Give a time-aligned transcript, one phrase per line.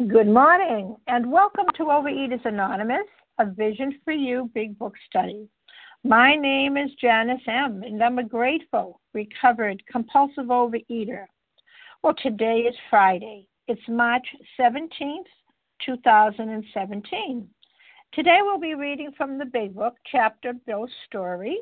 [0.00, 3.06] Good morning, and welcome to Overeaters Anonymous,
[3.38, 5.48] a Vision for You Big Book Study.
[6.02, 11.26] My name is Janice M., and I'm a grateful, recovered, compulsive overeater.
[12.02, 13.46] Well, today is Friday.
[13.68, 14.26] It's March
[14.58, 15.30] 17th,
[15.86, 17.48] 2017.
[18.12, 21.60] Today we'll be reading from the Big Book, chapter Bill's Story,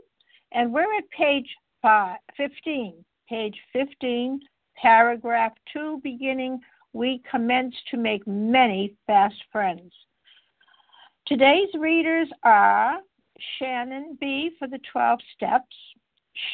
[0.53, 2.95] and we're at page five, 15,
[3.29, 4.41] page 15,
[4.81, 6.59] paragraph 2, beginning,
[6.93, 9.93] We commence to make many fast friends.
[11.27, 12.99] Today's readers are
[13.59, 14.51] Shannon B.
[14.59, 15.75] for the 12 steps,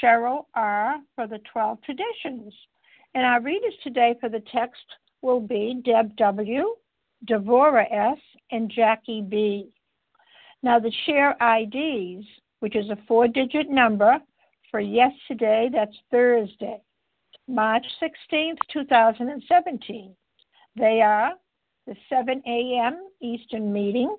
[0.01, 0.97] Cheryl R.
[1.15, 2.55] for the 12 traditions.
[3.15, 4.85] And our readers today for the text
[5.23, 6.75] will be Deb W.,
[7.29, 8.19] Devora S.,
[8.53, 9.71] and Jackie B.
[10.63, 12.27] Now, the share IDs,
[12.61, 14.19] which is a four digit number
[14.71, 16.81] for yesterday, that's Thursday,
[17.47, 20.15] March 16th, 2017.
[20.79, 21.33] They are
[21.87, 23.09] the 7 a.m.
[23.21, 24.17] Eastern meeting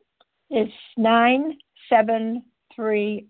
[0.49, 3.27] is 9730.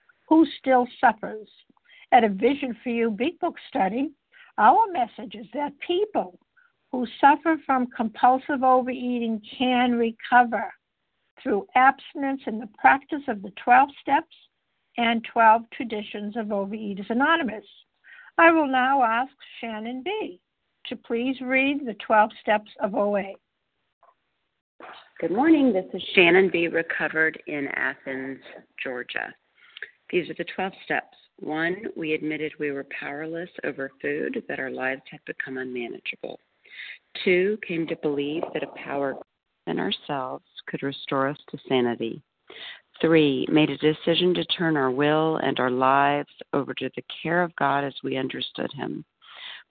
[0.31, 1.49] who still suffers.
[2.13, 4.11] At a Vision for You Big Book study,
[4.57, 6.39] our message is that people
[6.89, 10.73] who suffer from compulsive overeating can recover
[11.43, 14.33] through abstinence and the practice of the 12 steps
[14.97, 17.65] and 12 traditions of Overeaters Anonymous.
[18.37, 20.39] I will now ask Shannon B.
[20.85, 23.33] to please read the 12 steps of OA.
[25.19, 25.73] Good morning.
[25.73, 26.69] This is Shannon B.
[26.69, 28.39] Recovered in Athens,
[28.81, 29.33] Georgia.
[30.11, 31.17] These are the 12 steps.
[31.39, 36.39] One, we admitted we were powerless over food, that our lives had become unmanageable.
[37.23, 39.15] Two, came to believe that a power
[39.67, 42.21] in ourselves could restore us to sanity.
[42.99, 47.41] Three, made a decision to turn our will and our lives over to the care
[47.41, 49.03] of God as we understood Him.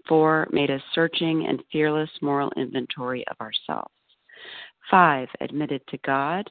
[0.08, 3.92] Four, made a searching and fearless moral inventory of ourselves.
[4.90, 6.50] Five, admitted to God,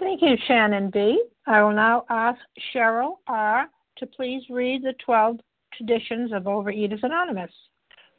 [0.00, 1.22] Thank you, Shannon B.
[1.46, 2.40] I will now ask
[2.74, 3.68] Cheryl R.
[3.98, 5.36] to please read the 12
[5.76, 7.52] traditions of Overeaters Anonymous.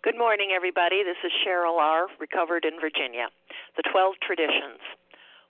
[0.04, 1.02] Good morning, everybody.
[1.04, 3.30] This is Cheryl R., recovered in Virginia.
[3.78, 4.78] The 12 traditions.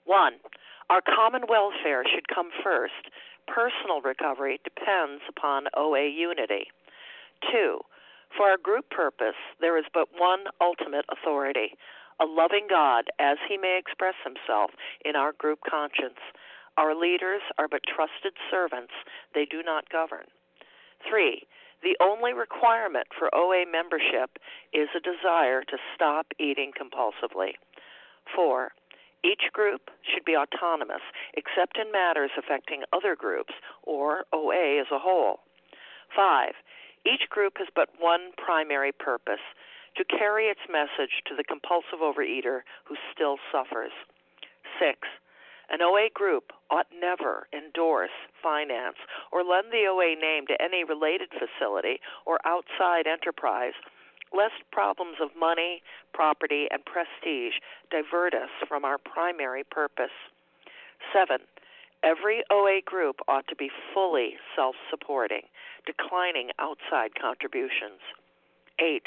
[0.06, 0.32] 1.
[0.88, 3.12] Our common welfare should come first.
[3.46, 6.64] Personal recovery depends upon OA unity.
[7.52, 7.78] 2.
[8.36, 11.76] For our group purpose, there is but one ultimate authority
[12.20, 14.70] a loving God as he may express himself
[15.04, 16.20] in our group conscience.
[16.76, 18.92] Our leaders are but trusted servants,
[19.34, 20.26] they do not govern.
[21.08, 21.42] 3.
[21.82, 24.38] The only requirement for OA membership
[24.72, 27.54] is a desire to stop eating compulsively.
[28.34, 28.72] 4.
[29.24, 31.02] Each group should be autonomous
[31.34, 35.40] except in matters affecting other groups or OA as a whole.
[36.14, 36.54] 5.
[37.04, 39.42] Each group has but one primary purpose
[39.96, 43.92] to carry its message to the compulsive overeater who still suffers.
[44.78, 44.98] 6.
[45.70, 48.12] An OA group ought never endorse,
[48.42, 48.96] finance,
[49.30, 53.72] or lend the OA name to any related facility or outside enterprise,
[54.36, 57.54] lest problems of money, property, and prestige
[57.90, 60.12] divert us from our primary purpose.
[61.12, 61.38] 7.
[62.02, 65.42] Every OA group ought to be fully self supporting,
[65.86, 68.00] declining outside contributions.
[68.80, 69.06] 8.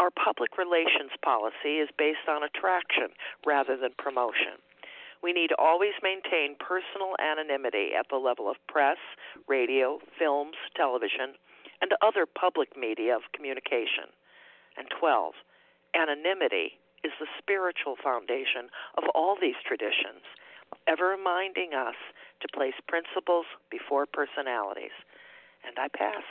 [0.00, 3.12] Our public relations policy is based on attraction
[3.44, 4.56] rather than promotion.
[5.22, 8.96] We need to always maintain personal anonymity at the level of press,
[9.46, 11.36] radio, films, television,
[11.82, 14.08] and other public media of communication.
[14.78, 15.34] And 12.
[15.94, 20.24] Anonymity is the spiritual foundation of all these traditions,
[20.88, 22.00] ever reminding us
[22.40, 24.96] to place principles before personalities.
[25.68, 26.24] And I pass.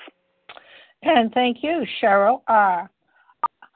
[1.03, 2.89] And thank you, Cheryl R.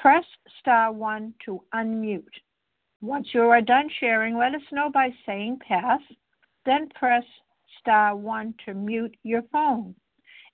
[0.00, 0.24] press
[0.60, 2.24] star one to unmute.
[3.00, 6.00] Once you are done sharing, let us know by saying pass,
[6.64, 7.24] then press
[7.80, 9.94] star one to mute your phone.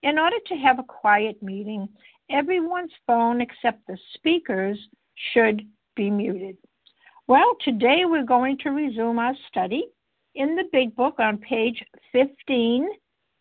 [0.02, 1.88] In order to have a quiet meeting,
[2.30, 4.78] everyone's phone except the speaker's
[5.32, 5.62] should
[5.94, 6.56] be muted.
[7.28, 9.86] Well, today we're going to resume our study
[10.34, 12.88] in the Big Book on page 15,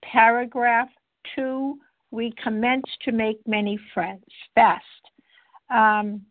[0.04, 0.89] paragraph
[1.36, 1.77] 2.
[2.12, 4.24] We commence to make many friends
[4.54, 4.83] fast.
[5.71, 6.21] Um,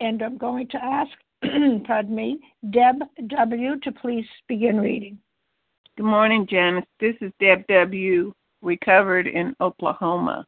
[0.00, 1.10] and I'm going to ask,
[1.86, 2.38] pardon me,
[2.70, 2.96] Deb
[3.28, 3.80] W.
[3.80, 5.18] to please begin reading.
[5.96, 6.84] Good morning, Janice.
[7.00, 10.46] This is Deb W., recovered in Oklahoma.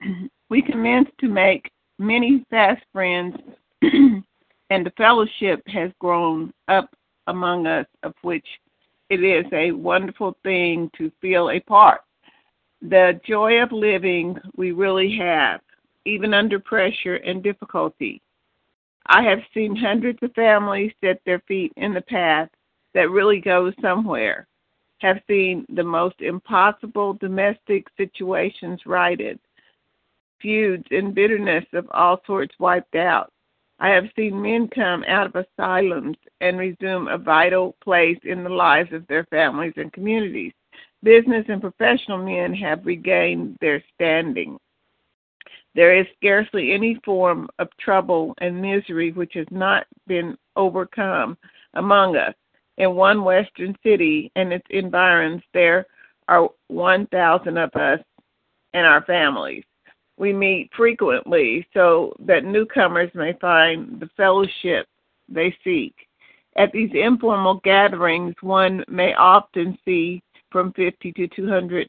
[0.50, 3.36] we commenced to make many fast friends,
[3.82, 6.88] and the fellowship has grown up
[7.26, 8.46] among us, of which
[9.10, 12.00] it is a wonderful thing to feel a part.
[12.82, 15.60] The joy of living we really have
[16.04, 18.20] even under pressure and difficulty.
[19.06, 22.48] I have seen hundreds of families set their feet in the path
[22.94, 24.46] that really goes somewhere,
[24.98, 29.38] have seen the most impossible domestic situations righted,
[30.40, 33.32] feuds and bitterness of all sorts wiped out.
[33.78, 38.50] I have seen men come out of asylums and resume a vital place in the
[38.50, 40.52] lives of their families and communities.
[41.02, 44.56] Business and professional men have regained their standing.
[45.74, 51.38] There is scarcely any form of trouble and misery which has not been overcome
[51.74, 52.34] among us.
[52.76, 55.86] In one western city and its environs, there
[56.28, 58.00] are 1,000 of us
[58.74, 59.64] and our families.
[60.18, 64.86] We meet frequently so that newcomers may find the fellowship
[65.28, 65.94] they seek.
[66.56, 71.88] At these informal gatherings, one may often see from 50 to 200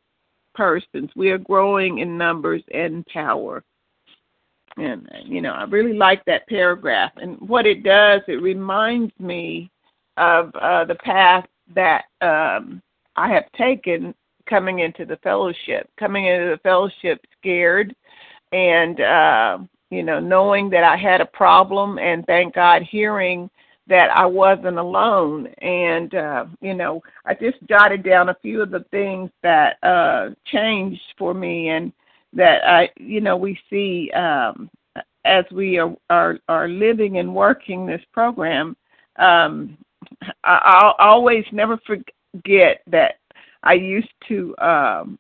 [0.56, 1.10] persons.
[1.18, 3.62] We are growing in numbers and power
[4.78, 9.70] and you know i really like that paragraph and what it does it reminds me
[10.18, 12.82] of uh the path that um
[13.16, 14.14] i have taken
[14.50, 17.96] coming into the fellowship coming into the fellowship scared
[18.52, 19.58] and uh
[19.94, 23.48] you know, knowing that I had a problem, and thank God, hearing
[23.86, 25.48] that I wasn't alone.
[25.62, 30.30] And uh, you know, I just jotted down a few of the things that uh,
[30.46, 31.94] changed for me, and
[32.36, 34.70] that I, you know, we see um,
[35.26, 38.76] as we are, are are living and working this program.
[39.18, 39.78] Um,
[40.44, 43.16] I, I'll always never forget that
[43.64, 45.20] I used to um,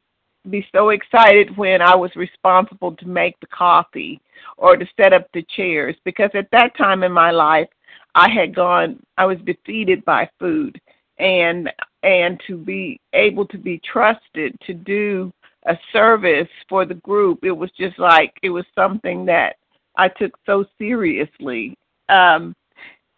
[0.49, 4.19] be so excited when I was responsible to make the coffee
[4.57, 7.69] or to set up the chairs because at that time in my life
[8.15, 10.79] I had gone I was defeated by food
[11.17, 11.71] and
[12.03, 15.31] and to be able to be trusted to do
[15.65, 17.39] a service for the group.
[17.43, 19.55] It was just like it was something that
[19.97, 21.77] I took so seriously.
[22.09, 22.55] Um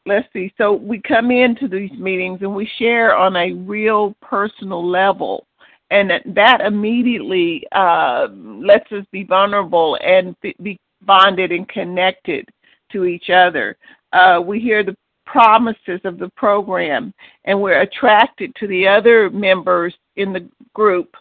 [0.06, 0.54] let's see.
[0.58, 5.46] So we come into these meetings and we share on a real personal level.
[5.92, 12.50] And that immediately uh, lets us be vulnerable and be bonded and connected
[12.92, 13.78] to each other.
[14.12, 17.14] Uh, we hear the promises of the program,
[17.46, 21.16] and we're attracted to the other members in the group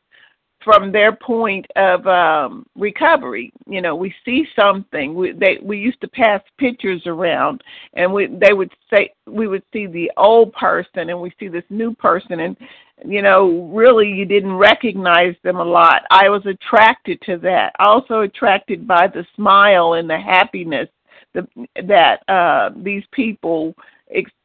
[0.64, 3.52] from their point of um, recovery.
[3.68, 5.14] You know, we see something.
[5.14, 9.62] We they we used to pass pictures around, and we they would say we would
[9.72, 12.56] see the old person, and we see this new person, and
[13.04, 16.02] you know, really you didn't recognize them a lot.
[16.10, 17.72] I was attracted to that.
[17.78, 20.88] Also attracted by the smile and the happiness
[21.34, 21.46] the,
[21.86, 23.74] that uh, these people,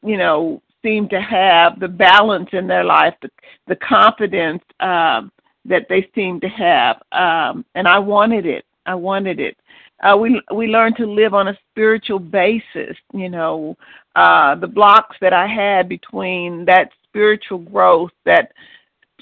[0.04, 3.30] you know, seem to have, the balance in their life, the,
[3.68, 5.32] the confidence um,
[5.66, 7.02] that they seem to have.
[7.12, 8.66] Um, and I wanted it.
[8.86, 9.58] I wanted it.
[10.02, 12.96] Uh, we we learned to live on a spiritual basis.
[13.14, 13.76] You know,
[14.16, 18.52] uh, the blocks that I had between that spiritual growth, that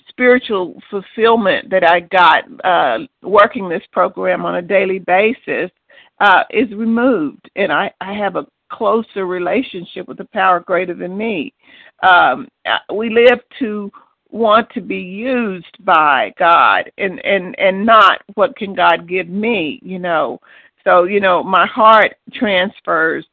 [0.10, 5.72] spiritual fulfillment that I got uh, working this program on a daily basis
[6.20, 11.18] uh, is removed, and I, I have a closer relationship with the power greater than
[11.18, 11.54] me.
[12.04, 13.92] Um, uh, we live to
[14.38, 19.80] want to be used by God, and and and not what can God give me,
[19.84, 20.40] you know.
[20.84, 23.26] So you know, my heart transfers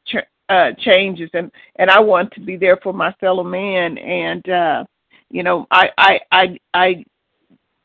[0.48, 3.98] uh, changes, and and I want to be there for my fellow man.
[3.98, 4.84] And uh,
[5.30, 7.04] you know, I I I I,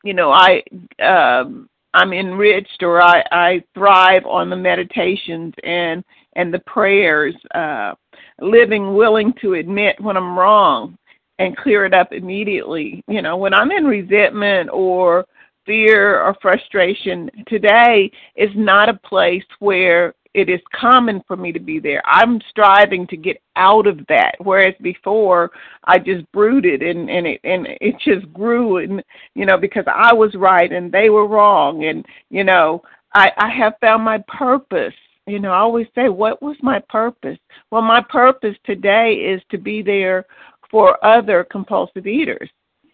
[0.02, 0.62] you know, I
[1.02, 6.04] um, I'm enriched, or I I thrive on the meditations and
[6.36, 7.34] and the prayers.
[7.54, 7.94] Uh,
[8.40, 10.96] living willing to admit when I'm wrong
[11.40, 13.02] and clear it up immediately.
[13.08, 15.24] You know, when I'm in resentment or
[15.66, 21.58] fear or frustration, today is not a place where it is common for me to
[21.58, 22.02] be there.
[22.04, 24.32] I'm striving to get out of that.
[24.38, 25.50] Whereas before
[25.84, 29.02] I just brooded and, and it and it just grew and
[29.34, 32.82] you know, because I was right and they were wrong and you know,
[33.14, 34.94] I, I have found my purpose.
[35.26, 37.38] You know, I always say, What was my purpose?
[37.70, 40.26] Well my purpose today is to be there
[40.70, 42.48] for other compulsive eaters.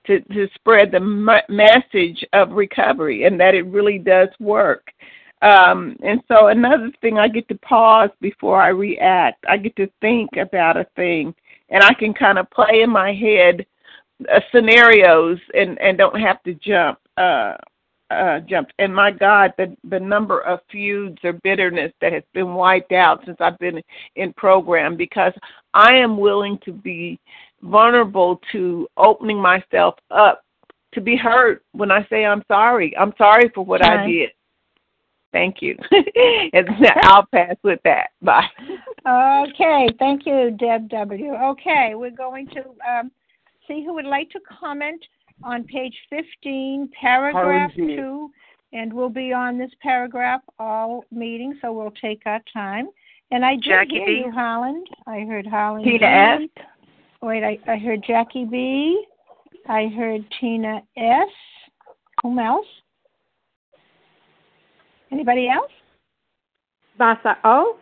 [0.07, 1.01] To, to spread the
[1.49, 4.93] message of recovery and that it really does work
[5.43, 9.45] um, and so another thing, I get to pause before I react.
[9.49, 11.35] I get to think about a thing,
[11.69, 13.67] and I can kind of play in my head
[14.33, 16.99] uh, scenarios and and don't have to jump.
[17.17, 17.57] Uh,
[18.09, 18.69] uh, jump.
[18.79, 23.23] And my God, the the number of feuds or bitterness that has been wiped out
[23.27, 23.83] since I've been
[24.15, 25.33] in program because
[25.75, 27.19] I am willing to be
[27.63, 30.45] vulnerable to opening myself up
[30.93, 32.97] to be hurt when I say I'm sorry.
[32.97, 34.31] I'm sorry for what I did.
[35.33, 35.77] Thank you.
[36.53, 36.69] and
[37.03, 38.11] I'll pass with that.
[38.23, 38.47] Bye.
[39.07, 39.89] Okay.
[39.99, 41.35] Thank you, Deb W.
[41.35, 43.11] Okay, we're going to um,
[43.69, 45.05] see who would like to comment
[45.45, 48.31] on page 15, paragraph 2.
[48.73, 52.89] And we'll be on this paragraph all meeting, so we'll take our time.
[53.31, 54.23] And I did Jackie hear B.
[54.27, 54.87] you, Holland.
[55.07, 55.85] I heard Holland.
[55.85, 56.51] Tina B.
[57.23, 57.27] S.
[57.27, 59.05] Wait, I, I heard Jackie B.
[59.69, 61.29] I heard Tina S.
[62.23, 62.67] Whom else?
[65.11, 65.71] Anybody else?
[66.99, 67.77] Vasa O.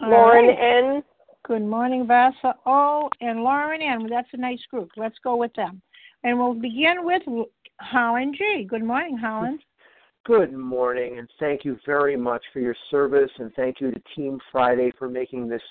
[0.00, 0.94] All Lauren right.
[0.96, 1.02] N.
[1.44, 3.08] Good morning, Vasa O.
[3.20, 4.06] and Lauren N.
[4.08, 4.90] That's a nice group.
[4.96, 5.80] Let's go with them.
[6.24, 7.22] And we'll begin with
[7.80, 8.66] Holland G.
[8.68, 9.60] Good morning, Holland.
[10.26, 14.38] Good morning, and thank you very much for your service, and thank you to Team
[14.52, 15.62] Friday for making this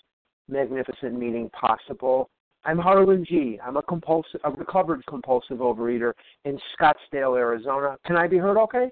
[0.48, 2.32] magnificent meeting possible.
[2.68, 3.58] I'm Harlan G.
[3.66, 6.12] I'm a compulsive, a recovered compulsive overeater
[6.44, 7.96] in Scottsdale, Arizona.
[8.06, 8.92] Can I be heard okay?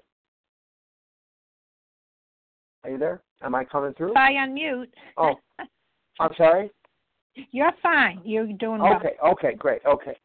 [2.84, 3.20] Are you there?
[3.42, 4.12] Am I coming through?
[4.12, 4.88] Try unmute.
[5.18, 5.34] Oh,
[6.18, 6.70] I'm sorry.
[7.50, 8.22] You're fine.
[8.24, 8.94] You're doing well.
[8.96, 10.16] Okay, okay, great, okay.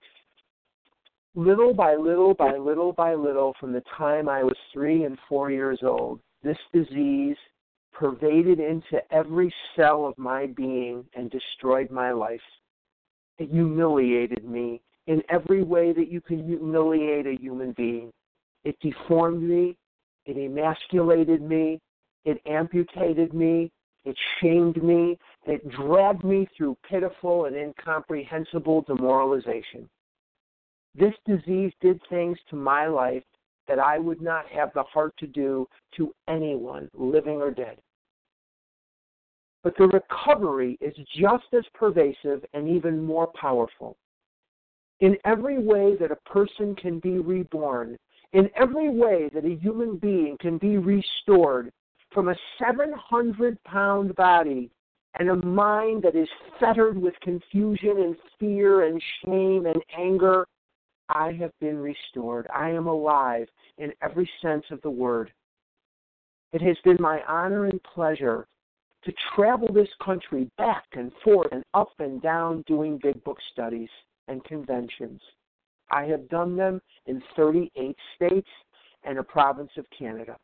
[1.35, 5.51] Little by little by little by little, from the time I was three and four
[5.51, 7.35] years old, this disease
[7.91, 12.39] pervaded into every cell of my being and destroyed my life.
[13.41, 18.11] It humiliated me in every way that you can humiliate a human being.
[18.63, 19.75] It deformed me,
[20.27, 21.81] it emasculated me,
[22.23, 23.71] it amputated me,
[24.05, 25.17] it shamed me,
[25.47, 29.89] it dragged me through pitiful and incomprehensible demoralization.
[30.93, 33.23] This disease did things to my life
[33.67, 35.67] that I would not have the heart to do
[35.97, 37.79] to anyone, living or dead.
[39.63, 43.97] But the recovery is just as pervasive and even more powerful.
[45.01, 47.97] In every way that a person can be reborn,
[48.33, 51.71] in every way that a human being can be restored
[52.11, 54.69] from a 700 pound body
[55.19, 60.47] and a mind that is fettered with confusion and fear and shame and anger,
[61.09, 62.47] I have been restored.
[62.53, 65.31] I am alive in every sense of the word.
[66.53, 68.47] It has been my honor and pleasure
[69.03, 73.89] to travel this country back and forth and up and down doing big book studies
[74.27, 75.19] and conventions.
[75.89, 78.47] I have done them in 38 states
[79.03, 80.37] and a province of Canada.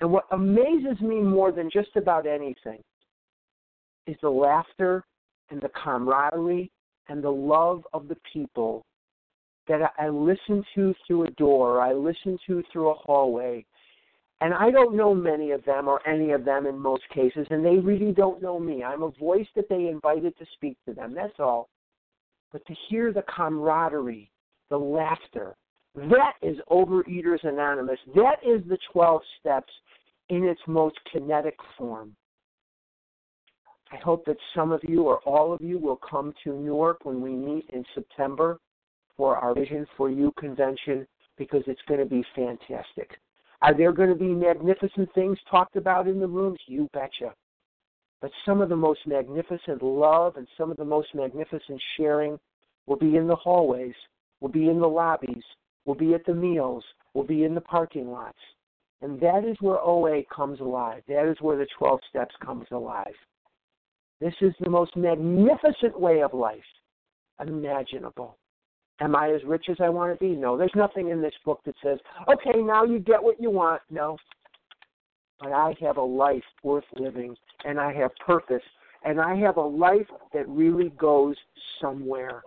[0.00, 2.82] And what amazes me more than just about anything
[4.06, 5.04] is the laughter
[5.50, 6.70] and the camaraderie
[7.08, 8.84] and the love of the people
[9.68, 13.64] that I listen to through a door, I listen to through a hallway,
[14.40, 17.64] and I don't know many of them or any of them in most cases, and
[17.64, 18.82] they really don't know me.
[18.82, 21.68] I'm a voice that they invited to speak to them, that's all.
[22.52, 24.30] But to hear the camaraderie,
[24.70, 25.56] the laughter,
[25.94, 27.98] that is Overeaters Anonymous.
[28.14, 29.72] That is the 12 steps
[30.28, 32.14] in its most kinetic form.
[33.92, 37.20] I hope that some of you or all of you will come to Newark when
[37.20, 38.60] we meet in September
[39.16, 41.06] for our Vision for You convention
[41.36, 43.18] because it's going to be fantastic.
[43.62, 46.58] Are there going to be magnificent things talked about in the rooms?
[46.66, 47.34] You betcha.
[48.20, 52.38] But some of the most magnificent love and some of the most magnificent sharing
[52.86, 53.94] will be in the hallways,
[54.40, 55.42] will be in the lobbies,
[55.84, 58.38] will be at the meals, will be in the parking lots.
[59.02, 61.02] And that is where OA comes alive.
[61.08, 63.14] That is where the 12 steps comes alive.
[64.20, 66.60] This is the most magnificent way of life
[67.40, 68.36] imaginable.
[69.00, 70.34] Am I as rich as I want to be?
[70.34, 70.56] No.
[70.56, 73.80] There's nothing in this book that says, okay, now you get what you want.
[73.90, 74.18] No.
[75.40, 77.34] But I have a life worth living,
[77.64, 78.62] and I have purpose,
[79.04, 81.34] and I have a life that really goes
[81.80, 82.42] somewhere.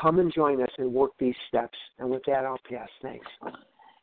[0.00, 1.76] Come and join us and work these steps.
[1.98, 2.88] And with that, I'll pass.
[3.02, 3.26] Thanks.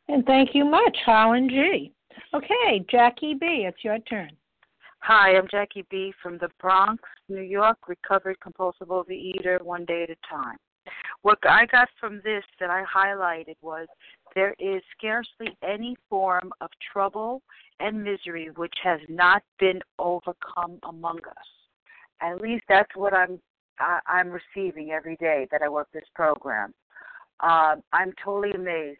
[0.07, 1.91] And thank you much, Holland G.
[2.33, 4.31] Okay, Jackie B., it's your turn.
[4.99, 6.13] Hi, I'm Jackie B.
[6.21, 10.57] from the Bronx, New York, recovered compulsive overeater, one day at a time.
[11.21, 13.87] What I got from this that I highlighted was
[14.35, 17.41] there is scarcely any form of trouble
[17.79, 21.47] and misery which has not been overcome among us.
[22.21, 23.39] At least that's what I'm
[23.79, 26.73] I, I'm receiving every day that I work this program.
[27.39, 28.99] Um, I'm totally amazed.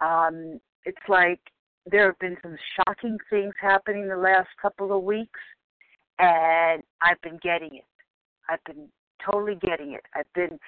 [0.00, 1.40] Um, it's like
[1.86, 5.40] there have been some shocking things happening the last couple of weeks,
[6.18, 7.84] and I've been getting it.
[8.48, 8.88] I've been
[9.24, 10.04] totally getting it.
[10.14, 10.58] I've been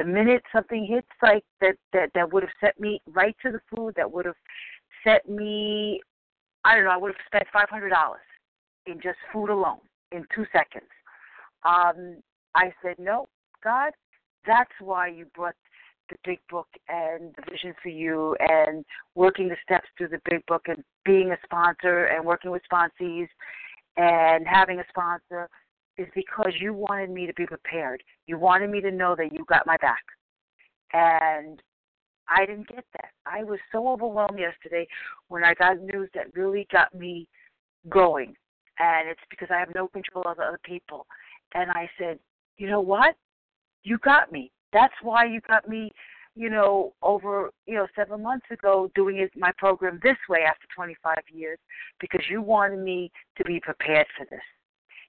[0.00, 3.60] the minute something hits like that that that would have set me right to the
[3.74, 4.40] food that would have
[5.04, 6.00] set me
[6.64, 8.24] I don't know, I would have spent five hundred dollars
[8.86, 10.90] in just food alone in two seconds.
[11.64, 12.22] Um,
[12.54, 13.26] I said, No,
[13.62, 13.92] God,
[14.46, 15.54] that's why you brought
[16.08, 18.84] the big book and the vision for you and
[19.14, 23.28] working the steps through the big book and being a sponsor and working with sponsees
[23.98, 25.48] and having a sponsor
[26.00, 28.02] is because you wanted me to be prepared.
[28.26, 30.02] You wanted me to know that you got my back.
[30.92, 31.62] And
[32.28, 33.10] I didn't get that.
[33.26, 34.86] I was so overwhelmed yesterday
[35.28, 37.28] when I got news that really got me
[37.88, 38.34] going.
[38.78, 41.06] And it's because I have no control over other people.
[41.54, 42.18] And I said,
[42.56, 43.14] you know what?
[43.82, 44.50] You got me.
[44.72, 45.90] That's why you got me,
[46.34, 50.66] you know, over, you know, seven months ago doing it, my program this way after
[50.74, 51.58] 25 years
[52.00, 54.40] because you wanted me to be prepared for this.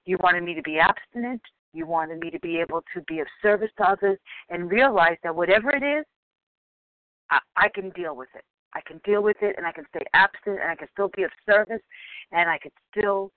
[0.04, 1.40] You wanted me to be abstinent.
[1.72, 4.18] You wanted me to be able to be of service to others
[4.50, 6.04] and realize that whatever it is,
[7.30, 8.44] I, I can deal with it.
[8.74, 11.22] I can deal with it and I can stay abstinent and I can still be
[11.22, 11.82] of service
[12.32, 13.30] and I can still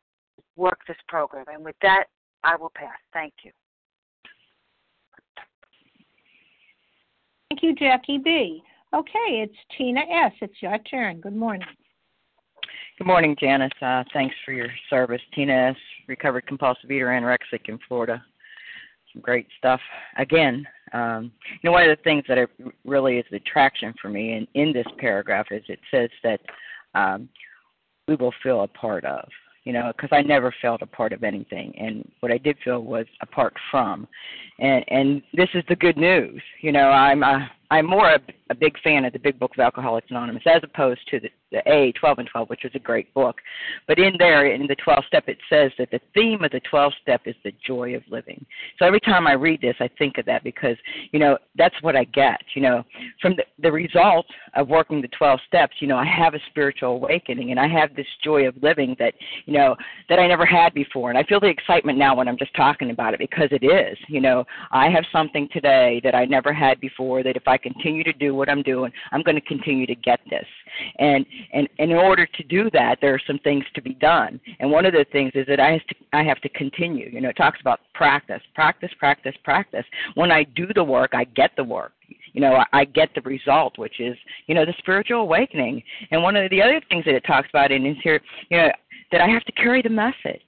[0.56, 1.46] work this program.
[1.54, 2.06] And with that,
[2.44, 2.98] I will pass.
[3.14, 3.52] Thank you.
[7.50, 8.62] Thank you, Jackie B.
[8.94, 10.32] Okay, it's Tina S.
[10.42, 11.20] It's your turn.
[11.20, 11.68] Good morning.
[12.98, 13.74] Good morning, Janice.
[13.82, 15.22] Uh, thanks for your service.
[15.34, 15.76] Tina S.,
[16.08, 18.24] recovered compulsive eater, anorexic in Florida.
[19.12, 19.82] Some great stuff.
[20.18, 22.50] Again, um, you know, one of the things that it
[22.86, 26.40] really is the attraction for me in, in this paragraph is it says that
[26.94, 27.28] um,
[28.08, 29.28] we will feel a part of.
[29.66, 32.82] you know, because I never felt a part of anything, and what I did feel
[32.82, 34.08] was apart from,
[34.60, 36.90] and and this is the good news, you know.
[36.90, 40.44] I'm a, I'm more a, a big fan of the Big Book of Alcoholics Anonymous
[40.46, 43.38] as opposed to the, the A 12 and 12, which is a great book.
[43.88, 46.94] But in there, in the 12 step, it says that the theme of the 12
[47.02, 48.46] step is the joy of living.
[48.78, 50.78] So every time I read this, I think of that because,
[51.12, 52.40] you know, that's what I get.
[52.56, 52.84] You know,
[53.22, 54.26] from the, the result
[54.56, 57.96] of working the 12 steps, you know, I have a spiritual awakening and I have
[57.96, 59.14] this joy of living that,
[59.46, 59.76] you know,
[60.10, 61.10] that I never had before.
[61.10, 63.98] And I feel the excitement now when I'm just talking about it because it is.
[64.08, 68.04] You know, I have something today that I never had before that if I continue
[68.04, 70.46] to do what I'm doing, I'm going to continue to get this.
[71.00, 74.40] And and, and in order to do that, there are some things to be done.
[74.60, 77.10] And one of the things is that I have to I have to continue.
[77.10, 79.86] You know, it talks about practice, practice, practice, practice.
[80.16, 81.94] When I do the work, I get the work
[82.34, 84.16] you know I, I get the result which is
[84.48, 87.72] you know the spiritual awakening and one of the other things that it talks about
[87.72, 88.70] in is here you know
[89.12, 90.42] that i have to carry the message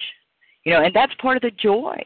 [0.63, 1.99] you know and that's part of the joy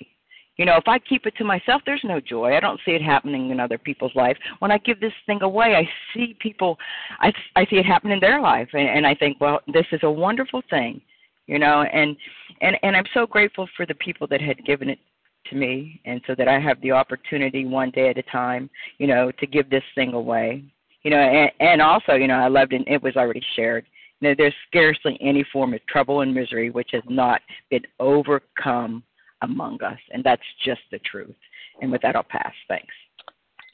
[0.61, 2.55] you know, if I keep it to myself, there's no joy.
[2.55, 4.37] I don't see it happening in other people's life.
[4.59, 6.77] When I give this thing away, I see people,
[7.19, 10.01] I I see it happen in their life, and, and I think, well, this is
[10.03, 11.01] a wonderful thing,
[11.47, 12.15] you know, and
[12.61, 14.99] and and I'm so grateful for the people that had given it
[15.49, 18.69] to me, and so that I have the opportunity one day at a time,
[18.99, 20.63] you know, to give this thing away,
[21.01, 22.83] you know, and, and also, you know, I loved it.
[22.85, 23.87] It was already shared.
[24.19, 29.01] You know, there's scarcely any form of trouble and misery which has not been overcome
[29.41, 31.35] among us, and that's just the truth.
[31.81, 32.53] And with that, I'll pass.
[32.67, 32.93] Thanks.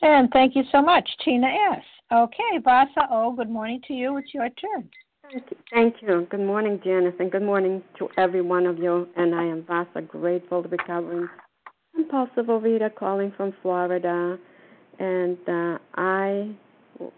[0.02, 1.84] And thank you so much, Tina S.
[2.12, 4.18] Okay, Vasa O, good morning to you.
[4.18, 4.90] It's your turn.
[5.30, 5.58] Thank you.
[5.74, 6.28] Thank you.
[6.30, 9.08] Good morning, Janice, and good morning to every one of you.
[9.18, 11.28] And I am Vasa, grateful to be covering
[11.94, 14.38] compulsive overeater calling from Florida.
[15.00, 16.56] And uh, I,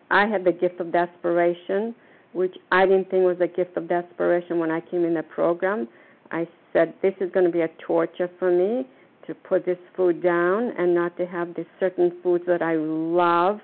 [0.10, 1.94] I had the gift of desperation,
[2.34, 5.88] which I didn't think was a gift of desperation when I came in the program.
[6.32, 8.88] I said, This is going to be a torture for me
[9.28, 13.60] to put this food down and not to have these certain foods that I love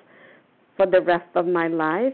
[0.78, 2.14] for the rest of my life.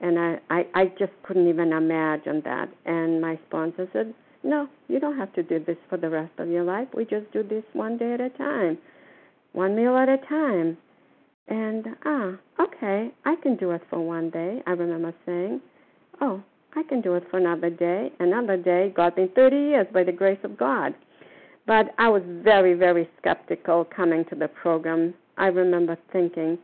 [0.00, 2.68] And I, I, I just couldn't even imagine that.
[2.84, 6.48] And my sponsor said, No, you don't have to do this for the rest of
[6.48, 6.88] your life.
[6.94, 8.78] We just do this one day at a time,
[9.52, 10.76] one meal at a time.
[11.48, 15.60] And, ah, okay, I can do it for one day, I remember saying.
[16.20, 16.42] Oh,
[16.74, 18.10] I can do it for another day.
[18.18, 20.94] Another day got me 30 years by the grace of God.
[21.66, 25.14] But I was very, very skeptical coming to the program.
[25.36, 26.58] I remember thinking,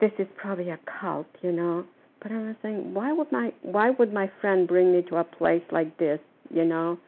[0.00, 1.84] this is probably a cult, you know.
[2.22, 5.24] But I was saying, why would my why would my friend bring me to a
[5.24, 6.18] place like this,
[6.50, 6.98] you know?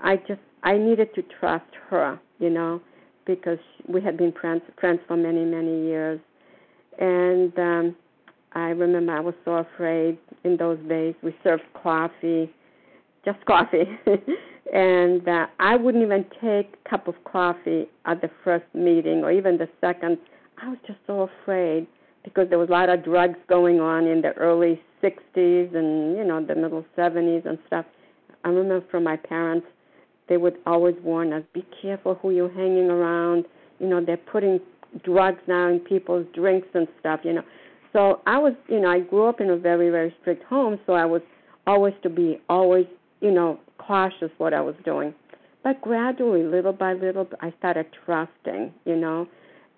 [0.00, 2.80] I just I needed to trust her, you know,
[3.26, 6.18] because we had been friends friends for many many years,
[6.98, 7.96] and um
[8.52, 11.14] I remember I was so afraid in those days.
[11.22, 12.50] We served coffee,
[13.24, 13.84] just coffee,
[14.72, 19.32] and uh, I wouldn't even take a cup of coffee at the first meeting or
[19.32, 20.18] even the second.
[20.62, 21.86] I was just so afraid
[22.24, 26.24] because there was a lot of drugs going on in the early 60s and you
[26.24, 27.84] know the middle 70s and stuff.
[28.44, 29.66] I remember from my parents,
[30.28, 33.44] they would always warn us: be careful who you're hanging around.
[33.78, 34.60] You know they're putting
[35.04, 37.20] drugs now in people's drinks and stuff.
[37.24, 37.42] You know
[37.98, 40.92] so I was, you know, I grew up in a very, very strict home, so
[40.92, 41.20] I was
[41.66, 42.86] always to be always,
[43.20, 45.12] you know, cautious what I was doing.
[45.64, 49.26] But gradually, little by little, I started trusting, you know,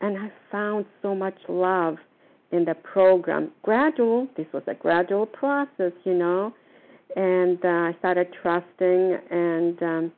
[0.03, 1.97] and I found so much love
[2.53, 3.53] in the program.
[3.63, 6.53] Gradual, this was a gradual process, you know,
[7.17, 10.13] and uh, I started trusting, and um,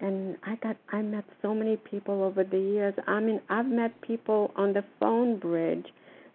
[0.00, 2.94] and I got I met so many people over the years.
[3.06, 5.86] I mean, I've met people on the phone bridge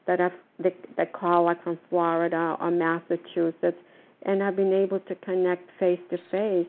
[0.08, 3.78] that have that call like from Florida or Massachusetts,
[4.24, 6.68] and I've been able to connect face to face,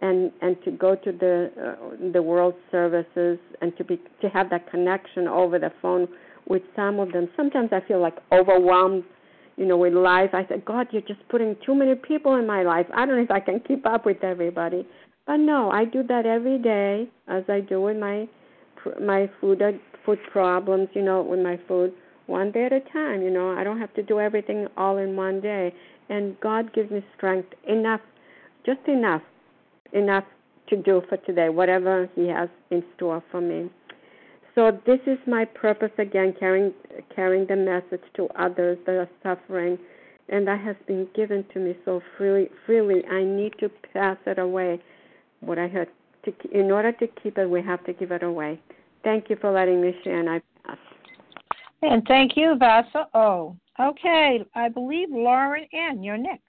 [0.00, 4.50] and and to go to the uh, the world services and to be to have
[4.50, 6.08] that connection over the phone
[6.48, 7.28] with some of them.
[7.36, 9.04] Sometimes I feel like overwhelmed,
[9.56, 10.30] you know, with life.
[10.32, 12.86] I said, God, you're just putting too many people in my life.
[12.94, 14.86] I don't know if I can keep up with everybody.
[15.26, 18.28] But no, I do that every day, as I do with my
[19.02, 19.60] my food
[20.04, 21.92] food problems, you know, with my food
[22.26, 23.22] one day at a time.
[23.22, 25.72] You know, I don't have to do everything all in one day.
[26.08, 28.00] And God gives me strength enough,
[28.64, 29.22] just enough,
[29.92, 30.24] enough
[30.68, 33.70] to do for today, whatever He has in store for me.
[34.54, 36.72] So this is my purpose again, carrying
[37.14, 39.78] carrying the message to others that are suffering,
[40.30, 42.48] and that has been given to me so freely.
[42.64, 44.80] Freely, I need to pass it away.
[45.40, 45.88] What I had
[46.24, 48.58] to, in order to keep it, we have to give it away.
[49.04, 50.40] Thank you for letting me share, and I.
[51.82, 53.56] And thank you, Vasa O.
[53.78, 56.42] Okay, I believe Lauren N., you're next.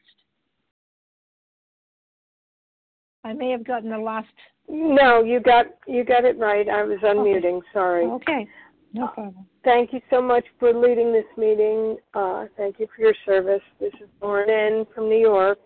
[3.23, 4.27] I may have gotten the last.
[4.69, 6.67] No, you got you got it right.
[6.69, 7.57] I was unmuting.
[7.57, 7.67] Okay.
[7.73, 8.05] Sorry.
[8.05, 8.47] Okay,
[8.93, 9.45] no problem.
[9.65, 11.97] Thank you so much for leading this meeting.
[12.13, 13.61] Uh, thank you for your service.
[13.81, 14.85] This is Lauren N.
[14.95, 15.59] from New York.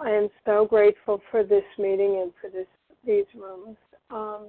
[0.00, 2.66] I am so grateful for this meeting and for this
[3.06, 3.76] these rooms.
[4.10, 4.46] Um,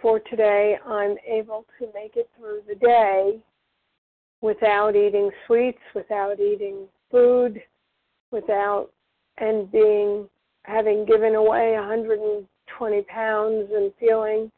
[0.00, 3.38] for today, I'm able to make it through the day
[4.40, 7.62] without eating sweets, without eating food,
[8.30, 8.90] without
[9.38, 10.28] and being
[10.64, 14.50] having given away 120 pounds and feeling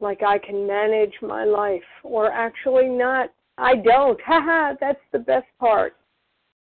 [0.00, 3.30] like I can manage my life, or actually not.
[3.56, 4.20] I don't.
[4.26, 5.96] Haha, that's the best part.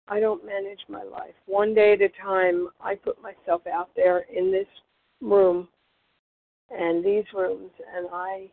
[0.07, 1.35] I don't manage my life.
[1.45, 4.67] One day at a time, I put myself out there in this
[5.21, 5.67] room
[6.71, 8.49] and these rooms, and I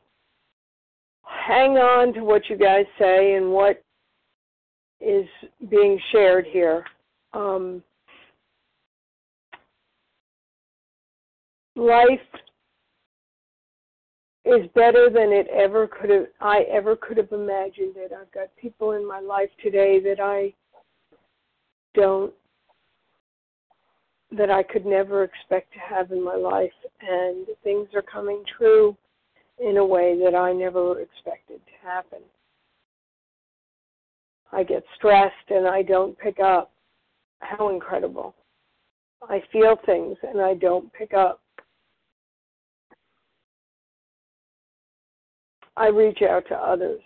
[1.22, 3.83] hang on to what you guys say and what
[5.00, 5.26] is
[5.68, 6.85] being shared here.
[7.33, 7.83] Um,
[11.74, 12.20] life
[14.44, 18.12] is better than it ever could have I ever could have imagined it.
[18.18, 20.55] I've got people in my life today that I
[21.94, 22.33] don't
[24.33, 28.97] that I could never expect to have in my life and things are coming true
[29.59, 32.19] in a way that I never expected to happen.
[34.53, 36.73] I get stressed and I don't pick up.
[37.41, 38.35] How incredible.
[39.29, 41.41] I feel things and I don't pick up.
[45.77, 47.01] I reach out to others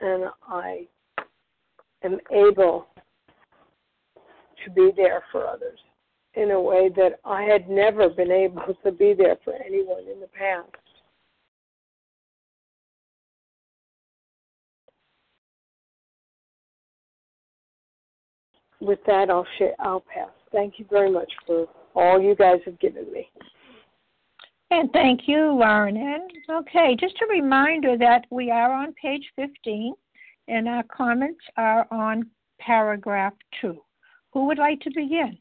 [0.00, 0.86] and I
[2.04, 2.86] am able
[4.64, 5.78] to be there for others
[6.34, 10.20] in a way that I had never been able to be there for anyone in
[10.20, 10.70] the past.
[18.80, 19.46] With that, I'll.
[19.78, 20.30] I'll pass.
[20.50, 23.30] Thank you very much for all you guys have given me.
[24.72, 25.96] And thank you, Lauren.
[25.96, 29.94] And okay, just a reminder that we are on page 15
[30.48, 32.24] and our comments are on
[32.58, 33.76] paragraph 2.
[34.32, 35.38] Who would like to begin?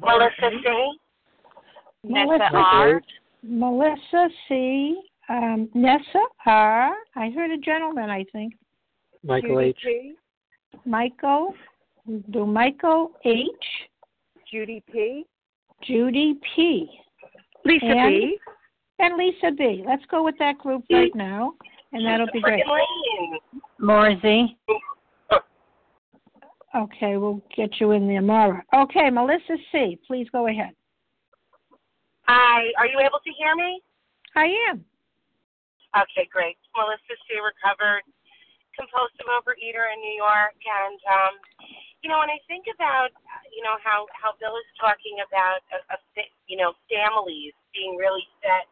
[0.00, 0.98] Melissa C.
[2.02, 3.02] Melissa Nessa R.
[3.42, 5.00] Melissa C.
[5.28, 6.94] Um, Nessa R.
[7.16, 8.54] I heard a gentleman, I think.
[9.22, 9.78] Michael H.
[10.84, 11.54] Michael.
[12.30, 13.48] Do Michael H.
[14.50, 15.24] Judy P.
[15.82, 16.88] Judy P.
[17.64, 18.38] Lisa and, B.
[18.98, 19.82] And Lisa B.
[19.86, 21.54] Let's go with that group right now,
[21.92, 22.62] and that'll be great.
[23.78, 24.56] Laura Z.
[26.74, 28.62] Okay, we'll get you in there, Mara.
[28.74, 29.98] Okay, Melissa C.
[30.06, 30.74] Please go ahead.
[32.26, 33.80] Hi, are you able to hear me?
[34.34, 34.84] I am.
[35.94, 36.58] Okay, great.
[36.74, 37.38] Melissa C.
[37.38, 38.02] recovered
[38.74, 41.34] compulsive overeater in New York, and um,
[42.02, 43.14] you know, when I think about,
[43.54, 45.98] you know, how how Bill is talking about, a, a,
[46.50, 48.66] you know, families being really set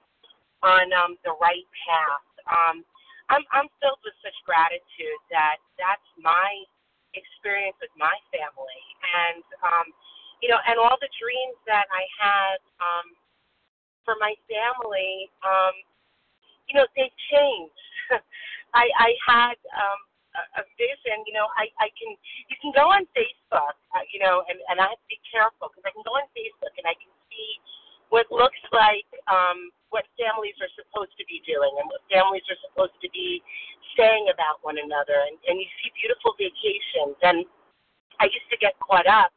[0.67, 2.77] on um, the right path, um,
[3.31, 6.67] I'm I'm filled with such gratitude that that's my
[7.15, 9.87] experience with my family, and um,
[10.41, 13.07] you know, and all the dreams that I had um,
[14.05, 15.75] for my family, um,
[16.67, 17.87] you know, they've changed.
[18.75, 20.01] I I had um,
[20.35, 21.23] a, a vision.
[21.29, 22.11] You know, I I can
[22.49, 25.71] you can go on Facebook, uh, you know, and and I have to be careful
[25.71, 27.51] because I can go on Facebook and I can see
[28.13, 32.61] what looks like um, what families are supposed to be doing and what families are
[32.69, 33.41] supposed to be
[33.97, 37.17] saying about one another, and, and you see beautiful vacations.
[37.25, 37.45] And
[38.21, 39.33] I used to get caught up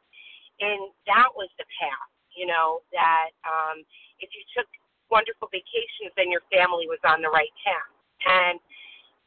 [0.60, 3.84] in that was the path, you know, that um,
[4.20, 4.68] if you took
[5.12, 7.92] wonderful vacations, then your family was on the right path.
[8.24, 8.56] And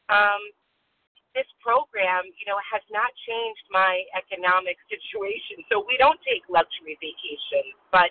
[0.10, 0.42] um,
[1.38, 5.62] this program, you know, has not changed my economic situation.
[5.70, 8.10] So we don't take luxury vacations, but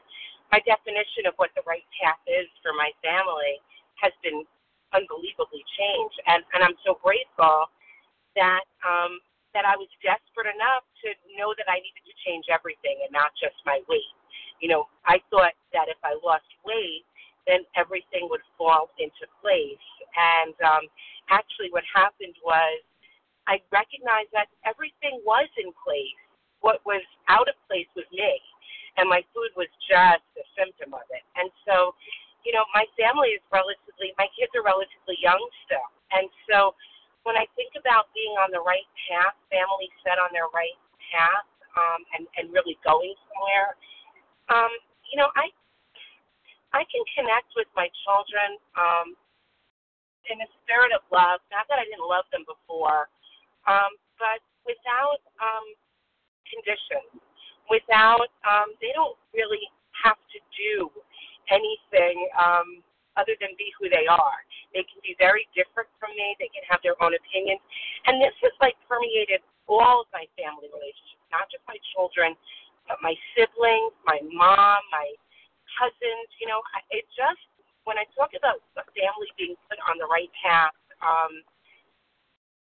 [0.53, 3.61] my definition of what the right path is for my family
[4.01, 4.45] has been
[4.97, 6.19] unbelievably changed.
[6.27, 7.69] And, and I'm so grateful
[8.37, 9.21] that um,
[9.57, 13.33] that I was desperate enough to know that I needed to change everything and not
[13.41, 14.15] just my weight.
[14.61, 17.03] You know, I thought that if I lost weight,
[17.49, 19.87] then everything would fall into place.
[20.15, 20.85] And um,
[21.33, 22.85] actually, what happened was
[23.49, 26.21] I recognized that everything was in place.
[26.61, 27.01] What was
[27.33, 28.39] out of place was me,
[28.99, 31.23] and my food was just a symptom of it.
[31.39, 31.95] And so,
[32.43, 35.89] you know, my family is relatively, my kids are relatively young still.
[36.11, 36.75] And so,
[37.27, 40.79] when I think about being on the right path, family set on their right
[41.13, 43.77] path, um, and and really going somewhere,
[44.49, 44.73] um,
[45.13, 45.53] you know, I
[46.73, 49.13] I can connect with my children um,
[50.33, 51.45] in a spirit of love.
[51.53, 53.13] Not that I didn't love them before,
[53.69, 55.67] um, but without um,
[56.49, 57.28] conditions,
[57.71, 59.63] without um, they don't really
[60.05, 60.89] have to do
[61.49, 62.85] anything um,
[63.17, 64.41] other than be who they are.
[64.77, 66.37] They can be very different from me.
[66.37, 67.61] They can have their own opinions,
[68.05, 72.37] and this has like permeated all of my family relationships, not just my children,
[72.89, 75.09] but my siblings, my mom, my
[75.77, 76.29] cousins.
[76.41, 76.61] You know,
[76.93, 77.41] it just
[77.89, 78.61] when I talk about
[78.99, 80.75] family being put on the right path.
[80.99, 81.47] Um,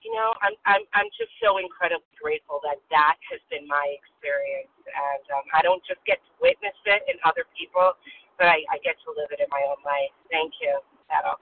[0.04, 4.70] you know, I'm I'm I'm just so incredibly grateful that that has been my experience,
[4.84, 7.96] and um, I don't just get to witness it in other people,
[8.36, 10.12] but I, I get to live it in my own life.
[10.28, 10.76] Thank you.
[11.08, 11.40] That I'll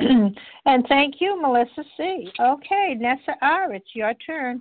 [0.66, 2.30] and thank you, Melissa C.
[2.38, 4.60] Okay, Nessa R., it's your turn.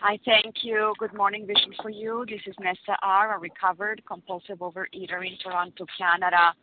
[0.00, 0.94] Hi, thank you.
[0.98, 2.24] Good morning, Vision for You.
[2.26, 6.54] This is Nessa R., a recovered compulsive overeater in Toronto, Canada.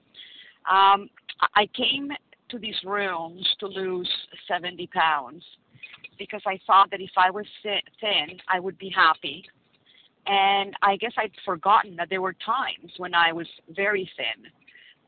[0.70, 1.10] Um,
[1.56, 2.12] I came
[2.50, 4.10] to these rooms to lose
[4.48, 5.44] 70 pounds
[6.18, 9.44] because I thought that if I was thin, I would be happy.
[10.26, 14.52] And I guess I'd forgotten that there were times when I was very thin,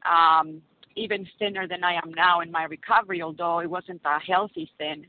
[0.10, 0.62] um,
[0.96, 5.06] even thinner than I am now in my recovery, although it wasn't a healthy thin.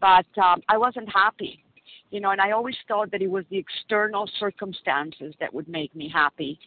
[0.00, 1.62] But um, I wasn't happy,
[2.10, 5.94] you know, and I always thought that it was the external circumstances that would make
[5.94, 6.58] me happy.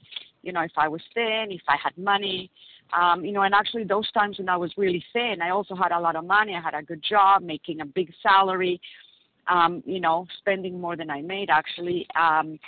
[0.43, 2.51] You know, if I was thin, if I had money,
[2.97, 5.91] um, you know, and actually those times when I was really thin, I also had
[5.91, 6.55] a lot of money.
[6.55, 8.81] I had a good job, making a big salary,
[9.47, 12.07] um, you know, spending more than I made actually.
[12.19, 12.59] Um,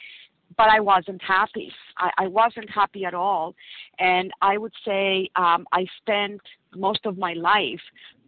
[0.57, 1.71] but I wasn't happy.
[1.97, 3.55] I, I wasn't happy at all.
[3.99, 6.41] And I would say um, I spent
[6.75, 7.81] most of my life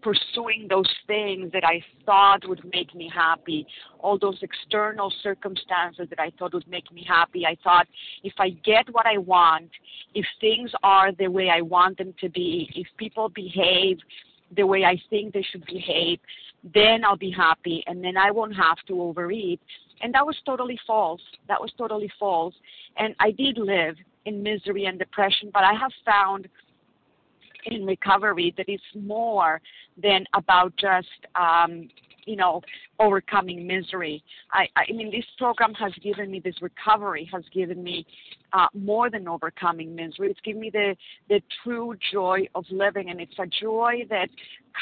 [0.04, 3.66] pursuing those things that I thought would make me happy,
[4.00, 7.46] all those external circumstances that I thought would make me happy.
[7.46, 7.88] I thought
[8.24, 9.70] if I get what I want,
[10.14, 13.98] if things are the way I want them to be, if people behave
[14.56, 16.20] the way I think they should behave,
[16.74, 19.60] then I'll be happy and then I won't have to overeat.
[20.02, 21.22] And that was totally false.
[21.48, 22.54] That was totally false.
[22.98, 26.48] And I did live in misery and depression, but I have found
[27.66, 29.62] in recovery that is more
[30.02, 31.90] than about just um,
[32.26, 32.62] you know
[33.00, 34.24] overcoming misery.
[34.52, 38.06] I, I mean this program has given me this recovery has given me
[38.54, 40.30] uh, more than overcoming misery.
[40.30, 40.96] It's given me the
[41.30, 44.30] the true joy of living, and it's a joy that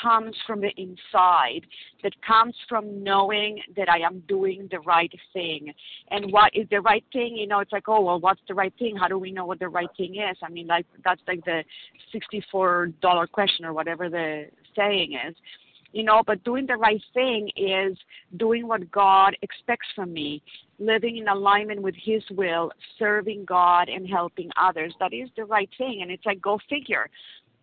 [0.01, 1.65] comes from the inside,
[2.03, 5.73] that comes from knowing that I am doing the right thing.
[6.09, 7.35] And what is the right thing?
[7.35, 8.95] You know, it's like, oh well, what's the right thing?
[8.95, 10.37] How do we know what the right thing is?
[10.43, 11.63] I mean, like that's like the
[12.11, 15.35] sixty-four dollar question or whatever the saying is
[15.91, 17.97] you know but doing the right thing is
[18.37, 20.41] doing what god expects from me
[20.81, 24.93] living in alignment with his will serving god and helping others.
[24.99, 27.07] That is the right thing and it's like go figure.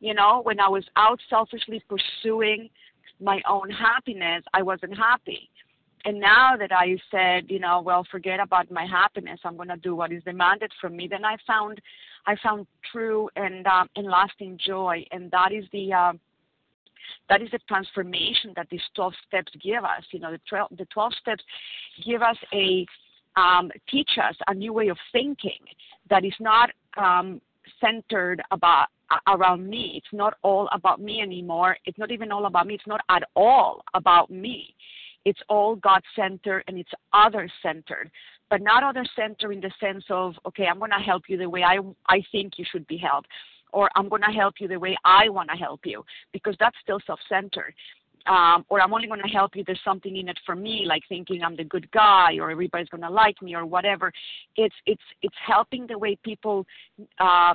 [0.01, 2.71] You know when i was out selfishly pursuing
[3.21, 5.51] my own happiness i wasn't happy.
[6.05, 9.77] And now that i said you know well forget about my happiness i'm going to
[9.77, 11.81] do what is demanded from me then i found
[12.27, 16.13] i found true and um, and lasting joy and that is the uh,
[17.29, 20.03] that is the transformation that these 12 steps give us.
[20.11, 21.45] You know, the 12, the 12 steps
[22.05, 22.87] give us a,
[23.37, 25.61] um, teach us a new way of thinking
[26.11, 27.41] that is not um,
[27.81, 28.89] centered about
[29.27, 29.95] around me.
[29.97, 31.77] It's not all about me anymore.
[31.85, 32.75] It's not even all about me.
[32.75, 34.75] It's not at all about me.
[35.25, 38.11] It's all God centered and it's other centered,
[38.51, 41.49] but not other centered in the sense of okay, I'm going to help you the
[41.49, 43.29] way I I think you should be helped
[43.73, 46.77] or I'm going to help you the way I want to help you, because that's
[46.83, 47.75] still self centered.
[48.27, 49.65] Um, or I'm only going to help you.
[49.67, 53.03] There's something in it for me, like thinking I'm the good guy, or everybody's going
[53.03, 54.13] to like me, or whatever.
[54.57, 56.67] It's it's it's helping the way people
[57.19, 57.55] uh,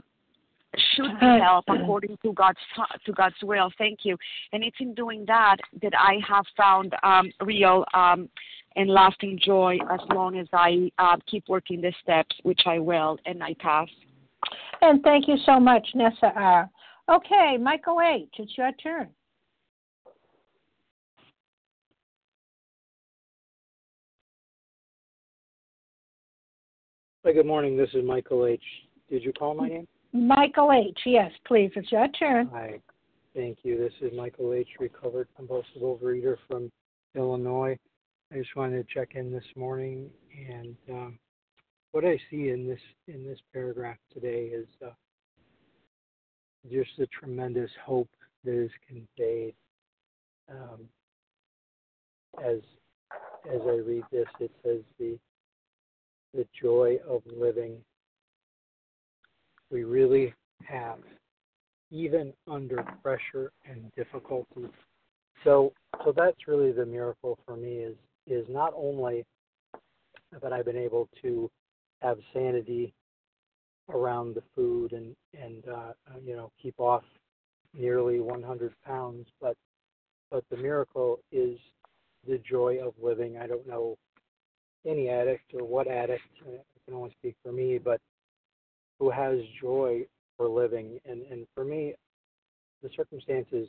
[0.95, 2.57] should be helped according to God's
[3.05, 3.69] to God's will.
[3.77, 4.17] Thank you.
[4.51, 8.29] And it's in doing that that I have found um, real um,
[8.75, 13.19] and lasting joy as long as I uh, keep working the steps, which I will,
[13.25, 13.89] and I pass.
[14.81, 16.69] And thank you so much, Nessa R.
[17.09, 19.09] Okay, Michael H., it's your turn.
[27.25, 27.77] Hi, good morning.
[27.77, 28.61] This is Michael H.
[29.09, 29.87] Did you call my name?
[30.11, 31.71] Michael H., yes, please.
[31.75, 32.49] It's your turn.
[32.51, 32.79] Hi.
[33.33, 33.77] Thank you.
[33.77, 36.69] This is Michael H., recovered compulsive overeater from
[37.15, 37.77] Illinois.
[38.31, 40.09] I just wanted to check in this morning
[40.49, 41.19] and um,
[41.93, 44.89] what I see in this in this paragraph today is uh,
[46.69, 48.09] just a tremendous hope
[48.43, 49.53] that is conveyed.
[50.49, 50.89] Um,
[52.43, 52.57] as
[53.49, 55.17] as I read this, it says the
[56.33, 57.77] the joy of living.
[59.71, 60.33] We really
[60.65, 60.97] have,
[61.91, 64.67] even under pressure and difficulty.
[65.43, 65.73] So
[66.03, 69.25] so that's really the miracle for me is is not only
[70.41, 71.51] that I've been able to
[72.03, 72.93] have sanity
[73.89, 77.03] around the food and and uh, uh you know keep off
[77.73, 79.27] nearly 100 pounds.
[79.41, 79.55] But
[80.29, 81.57] but the miracle is
[82.27, 83.37] the joy of living.
[83.37, 83.97] I don't know
[84.85, 86.23] any addict or what addict.
[86.45, 87.99] Uh, I can only speak for me, but
[88.99, 90.05] who has joy
[90.37, 90.99] for living.
[91.05, 91.93] And and for me,
[92.81, 93.67] the circumstances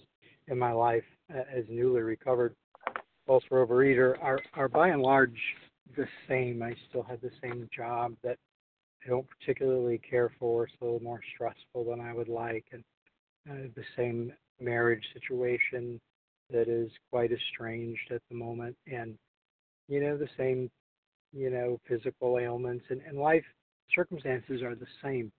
[0.49, 1.05] in my life
[1.35, 2.55] uh, as newly recovered
[3.26, 5.41] also overeater are are by and large
[5.97, 6.62] the same.
[6.62, 8.39] I still have the same job that
[9.05, 12.82] I don't particularly care for, It's a little more stressful than I would like, and
[13.51, 16.01] uh, the same marriage situation
[16.51, 19.16] that is quite estranged at the moment, and
[19.89, 20.70] you know the same,
[21.32, 23.45] you know, physical ailments and, and life
[23.95, 25.30] circumstances are the same.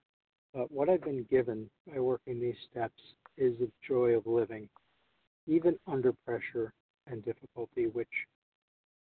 [0.53, 3.01] But what I've been given by working these steps
[3.37, 4.69] is the joy of living,
[5.47, 6.71] even under pressure
[7.07, 8.07] and difficulty, which,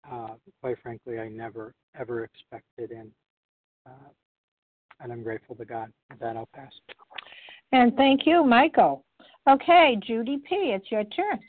[0.10, 3.12] uh, quite frankly, I never ever expected, and
[3.86, 4.10] uh,
[5.00, 5.92] and I'm grateful to God.
[6.10, 6.72] With that, I'll pass.
[7.72, 9.04] And thank you, Michael.
[9.50, 11.40] Okay, Judy P., it's your turn.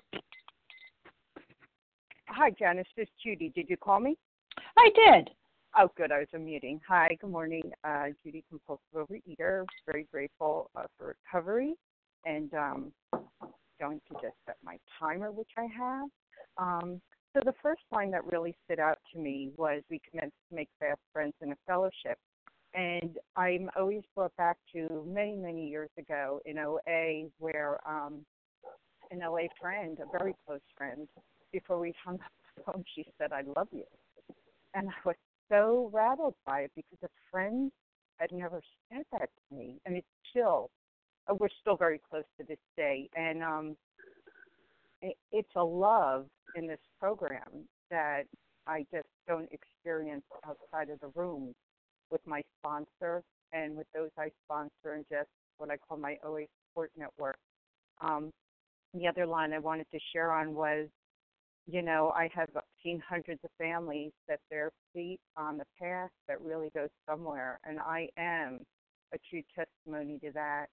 [2.29, 2.87] Hi, Janice.
[2.97, 3.53] This is Judy.
[3.55, 4.17] Did you call me?
[4.79, 5.31] I did.
[5.79, 6.13] Oh, good.
[6.13, 6.81] I was unmuting.
[6.89, 7.73] Hi, good morning.
[7.85, 9.65] Uh, Judy, compulsive overeater.
[9.87, 11.75] Very grateful uh, for recovery.
[12.25, 12.93] And um,
[13.81, 16.09] going to just set my timer, which I have.
[16.59, 17.01] Um,
[17.35, 20.69] so the first line that really stood out to me was we commenced to make
[20.79, 22.19] fast friends in a fellowship.
[22.75, 28.25] And I'm always brought back to many, many years ago in OA where um,
[29.11, 31.09] an OA friend, a very close friend,
[31.53, 33.85] before we hung up the phone, she said, I love you.
[34.75, 35.17] And I was
[35.49, 37.73] so rattled by it because a friend
[38.19, 39.81] had never said that to me.
[39.85, 40.71] And it's still,
[41.29, 43.09] uh, we're still very close to this day.
[43.17, 43.90] And um, it,
[45.03, 48.25] it's a love in this program that
[48.67, 51.55] I just don't experience outside of the room
[52.11, 53.23] with my sponsor
[53.53, 55.29] and with those I sponsor and just
[55.59, 57.37] what I call my OA support network.
[58.01, 58.31] Um,
[58.95, 60.89] the other line I wanted to share on was,
[61.67, 62.49] you know, I have
[62.83, 67.79] seen hundreds of families that their feet on the path that really goes somewhere, and
[67.79, 68.61] I am
[69.13, 70.67] a true testimony to that.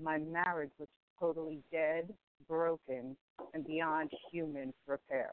[0.00, 0.88] My marriage was
[1.20, 2.12] totally dead,
[2.48, 3.16] broken,
[3.54, 5.30] and beyond human repair.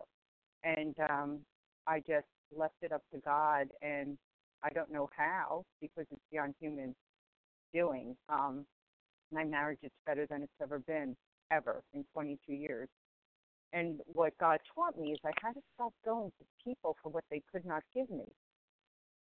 [0.64, 1.40] And um,
[1.88, 4.18] I just left it up to God, and
[4.64, 6.96] I don't know how because it's beyond human
[7.74, 8.16] doing.
[8.30, 8.66] Um,
[9.32, 11.16] my marriage is better than it's ever been,
[11.52, 12.88] ever, in 22 years.
[13.74, 17.24] And what God taught me is I had to stop going to people for what
[17.32, 18.26] they could not give me.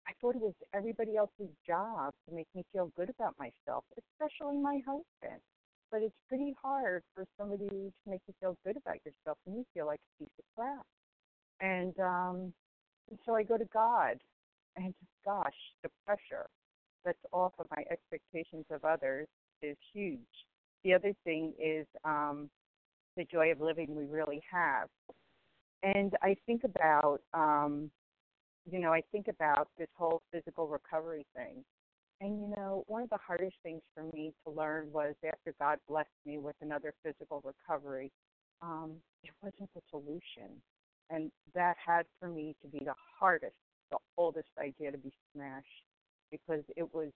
[0.07, 4.57] I thought it was everybody else's job to make me feel good about myself, especially
[4.57, 5.41] my husband.
[5.93, 9.65] But it's pretty hard for somebody to make you feel good about yourself when you
[9.75, 10.85] feel like a piece of crap.
[11.61, 12.51] And um,
[13.11, 14.17] and so I go to God,
[14.75, 16.47] and gosh, the pressure
[17.05, 19.27] that's off of my expectations of others
[19.61, 20.19] is huge.
[20.83, 22.49] The other thing is um,
[23.15, 24.87] the joy of living we really have.
[25.83, 27.91] And I think about, um,
[28.71, 31.63] you know, I think about this whole physical recovery thing.
[32.23, 35.77] And, you know, one of the hardest things for me to learn was after God
[35.89, 38.13] blessed me with another physical recovery,
[38.61, 38.93] um,
[39.25, 40.61] it wasn't the solution.
[41.09, 43.57] And that had for me to be the hardest,
[43.91, 45.67] the oldest idea to be smashed
[46.31, 47.09] because it was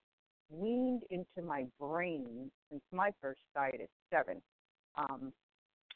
[0.50, 4.42] weaned into my brain since my first diet at seven.
[4.98, 5.32] Um,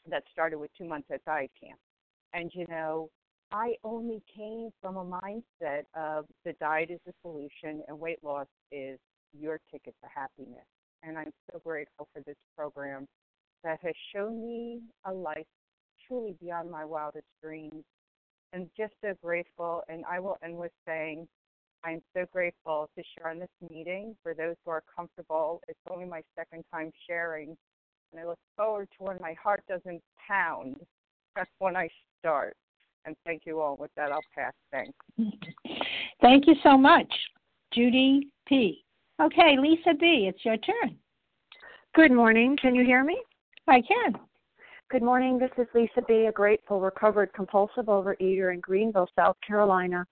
[0.08, 1.78] that started with two months at diet camp.
[2.32, 3.10] And, you know,
[3.52, 8.46] I only came from a mindset of the diet is the solution and weight loss
[8.70, 8.98] is
[9.38, 10.64] your ticket to happiness.
[11.02, 13.06] And I'm so grateful for this program
[13.62, 15.46] that has shown me a life
[16.08, 17.84] truly beyond my wildest dreams.
[18.54, 19.82] And just so grateful.
[19.88, 21.26] And I will end with saying,
[21.84, 24.14] I'm so grateful to share on this meeting.
[24.22, 27.56] For those who are comfortable, it's only my second time sharing.
[28.12, 30.76] And I look forward to when my heart doesn't pound.
[31.34, 31.88] That's when I
[32.18, 32.56] start.
[33.04, 33.76] And thank you all.
[33.78, 34.52] With that, I'll pass.
[34.70, 34.92] Thanks.
[36.20, 37.12] Thank you so much,
[37.72, 38.84] Judy P.
[39.20, 40.96] Okay, Lisa B., it's your turn.
[41.94, 42.56] Good morning.
[42.60, 43.20] Can you hear me?
[43.68, 44.14] I can.
[44.90, 45.38] Good morning.
[45.38, 50.06] This is Lisa B., a grateful, recovered, compulsive overeater in Greenville, South Carolina.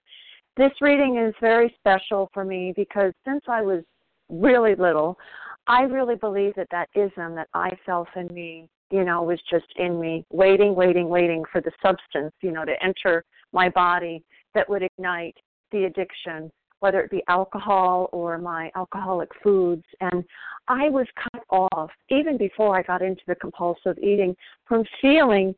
[0.57, 3.83] This reading is very special for me because since I was
[4.29, 5.19] really little,
[5.67, 9.67] I really believe that that ism that I felt in me, you know, was just
[9.77, 14.23] in me, waiting, waiting, waiting for the substance, you know, to enter my body
[14.55, 15.37] that would ignite
[15.73, 19.85] the addiction, whether it be alcohol or my alcoholic foods.
[20.01, 20.25] And
[20.69, 24.35] I was cut off, even before I got into the compulsive eating,
[24.67, 25.55] from feeling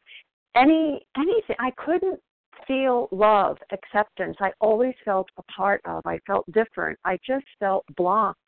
[0.54, 1.56] any anything.
[1.58, 2.20] I couldn't
[2.66, 4.36] feel love, acceptance.
[4.40, 6.02] I always felt a part of.
[6.06, 6.98] I felt different.
[7.04, 8.38] I just felt blocked.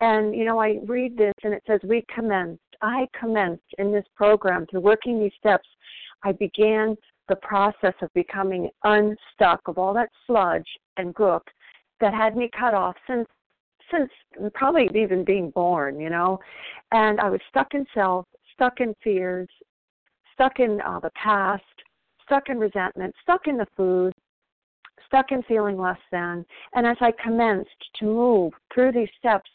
[0.00, 2.60] And, you know, I read this and it says, We commenced.
[2.82, 5.68] I commenced in this program through working these steps.
[6.22, 6.96] I began
[7.28, 11.42] the process of becoming unstuck of all that sludge and gook
[12.00, 13.28] that had me cut off since
[13.90, 14.10] since
[14.54, 16.40] probably even being born, you know.
[16.92, 19.48] And I was stuck in self, stuck in fears,
[20.32, 21.62] stuck in uh, the past,
[22.24, 24.12] stuck in resentment, stuck in the food,
[25.06, 26.44] stuck in feeling less than.
[26.74, 27.70] And as I commenced
[28.00, 29.50] to move through these steps,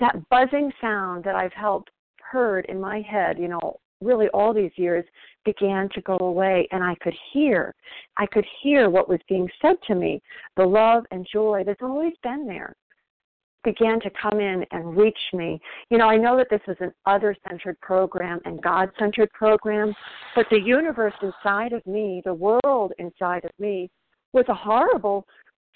[0.00, 1.88] that buzzing sound that I've held
[2.32, 5.04] heard in my head, you know, really all these years
[5.44, 7.74] began to go away and I could hear.
[8.16, 10.20] I could hear what was being said to me.
[10.56, 12.74] The love and joy that's always been there
[13.64, 15.60] began to come in and reach me.
[15.90, 19.94] You know, I know that this is an other centered program and God centered program,
[20.34, 23.88] but the universe inside of me, the world inside of me,
[24.32, 25.26] was a horrible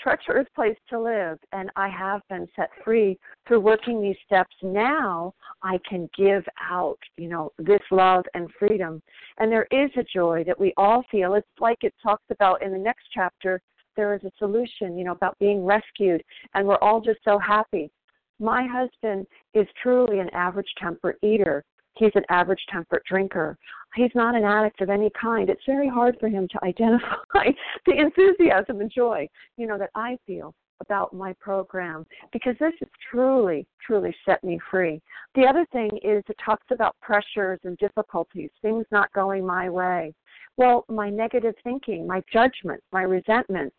[0.01, 4.55] treacherous place to live and I have been set free through working these steps.
[4.63, 9.03] Now I can give out, you know, this love and freedom.
[9.39, 11.35] And there is a joy that we all feel.
[11.35, 13.61] It's like it talks about in the next chapter,
[13.97, 16.23] there is a solution, you know, about being rescued
[16.55, 17.91] and we're all just so happy.
[18.39, 21.65] My husband is truly an average temper eater.
[21.97, 23.57] He's an average temperate drinker.
[23.95, 25.49] He's not an addict of any kind.
[25.49, 27.51] It's very hard for him to identify
[27.87, 32.89] the enthusiasm and joy, you know, that I feel about my program because this has
[33.11, 35.01] truly, truly set me free.
[35.35, 40.15] The other thing is it talks about pressures and difficulties, things not going my way.
[40.59, 43.73] Well, my negative thinking, my judgment, my resentment,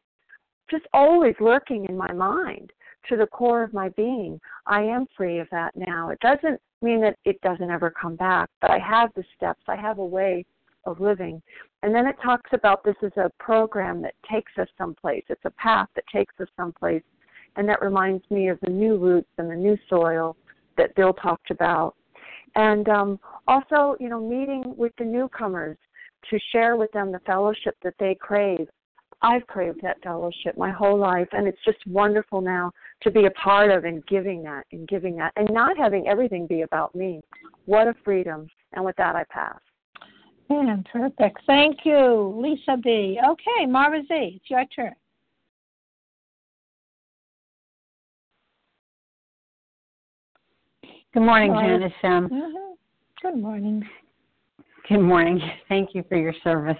[0.70, 2.72] just always lurking in my mind
[3.10, 4.40] to the core of my being.
[4.66, 6.10] I am free of that now.
[6.10, 9.76] It doesn't mean that it doesn't ever come back, but I have the steps, I
[9.76, 10.46] have a way
[10.86, 11.42] of living.
[11.84, 15.52] And then it talks about this is a program that takes us someplace, it's a
[15.52, 17.04] path that takes us someplace.
[17.56, 20.38] And that reminds me of the new roots and the new soil
[20.78, 21.96] that Bill talked about.
[22.56, 25.78] And um, also, you know, meeting with the newcomers
[26.30, 28.68] to share with them the fellowship that they crave
[29.22, 32.72] I've craved that fellowship my whole life, and it's just wonderful now
[33.02, 36.48] to be a part of and giving that and giving that and not having everything
[36.48, 37.22] be about me.
[37.66, 38.48] What a freedom.
[38.74, 39.60] And with that, I pass.
[40.50, 41.40] Man, perfect.
[41.46, 43.20] Thank you, Lisa B.
[43.24, 44.94] Okay, Mara Z., it's your turn.
[51.14, 51.92] Good morning, Janice.
[52.04, 52.74] Um, mm-hmm.
[53.22, 53.84] Good morning.
[54.88, 55.42] Good morning.
[55.68, 56.78] Thank you for your service.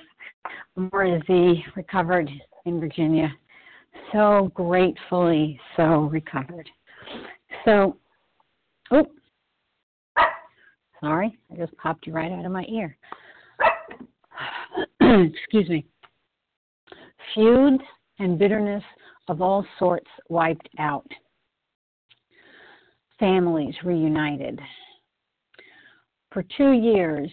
[0.76, 2.30] Maura Z recovered
[2.66, 3.34] in Virginia.
[4.14, 6.70] So gratefully so recovered.
[7.66, 7.98] So,
[8.92, 9.08] oh,
[11.02, 12.98] sorry, I just popped you right out of my ear.
[15.02, 15.86] Excuse me.
[17.36, 17.84] Feuds
[18.20, 18.84] and bitterness
[19.28, 21.10] of all sorts wiped out.
[23.20, 24.60] Families reunited.
[26.32, 27.30] For two years,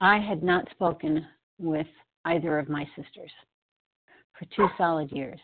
[0.00, 1.26] I had not spoken
[1.58, 1.86] with
[2.24, 3.30] either of my sisters
[4.38, 5.40] for two solid years.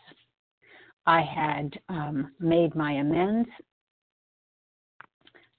[1.06, 3.48] I had um, made my amends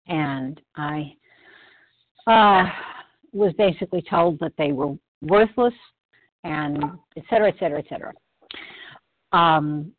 [0.08, 1.14] and I
[2.28, 2.70] uh,
[3.32, 5.74] was basically told that they were worthless
[6.44, 6.84] and
[7.18, 8.14] et cetera, et cetera, et cetera.
[9.32, 9.92] Um,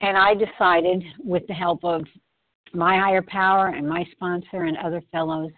[0.00, 2.04] and I decided, with the help of
[2.74, 5.50] my higher power and my sponsor and other fellows,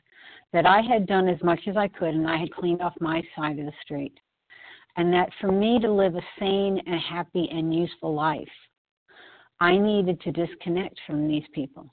[0.52, 3.22] that I had done as much as I could and I had cleaned off my
[3.36, 4.16] side of the street.
[4.98, 8.48] And that for me to live a sane and happy and useful life,
[9.60, 11.92] I needed to disconnect from these people.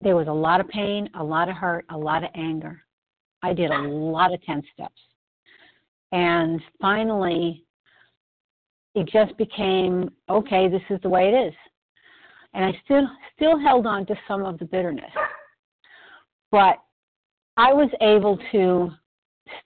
[0.00, 2.80] There was a lot of pain, a lot of hurt, a lot of anger.
[3.42, 5.00] I did a lot of 10 steps.
[6.12, 7.64] And finally,
[8.94, 11.54] it just became okay, this is the way it is.
[12.54, 13.06] And I still
[13.36, 15.12] still held on to some of the bitterness
[16.50, 16.78] but
[17.56, 18.90] I was able to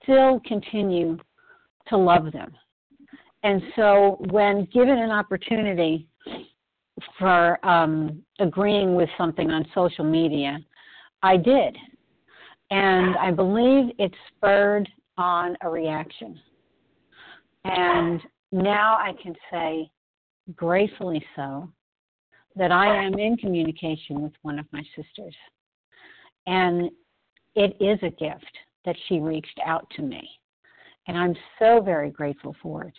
[0.02, 1.18] still continue
[1.88, 2.52] to love them.
[3.42, 6.06] And so, when given an opportunity
[7.18, 10.58] for um, agreeing with something on social media,
[11.22, 11.76] I did.
[12.70, 16.40] And I believe it spurred on a reaction.
[17.64, 18.20] And
[18.52, 19.90] now I can say,
[20.54, 21.68] gratefully so,
[22.56, 25.34] that I am in communication with one of my sisters.
[26.46, 26.90] And
[27.54, 30.28] it is a gift that she reached out to me.
[31.06, 32.94] And I'm so very grateful for it.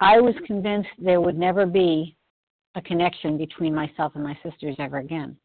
[0.00, 2.16] I was convinced there would never be
[2.74, 5.36] a connection between myself and my sisters ever again,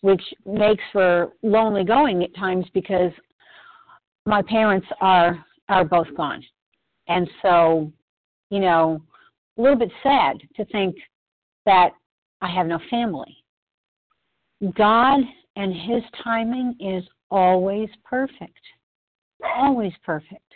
[0.00, 3.12] which makes for lonely going at times because
[4.26, 6.42] my parents are are both gone.
[7.08, 7.92] And so,
[8.50, 9.02] you know,
[9.58, 10.96] a little bit sad to think
[11.66, 11.90] that
[12.40, 13.36] I have no family.
[14.74, 15.20] God
[15.56, 18.58] and His timing is always perfect.
[19.56, 20.47] Always perfect.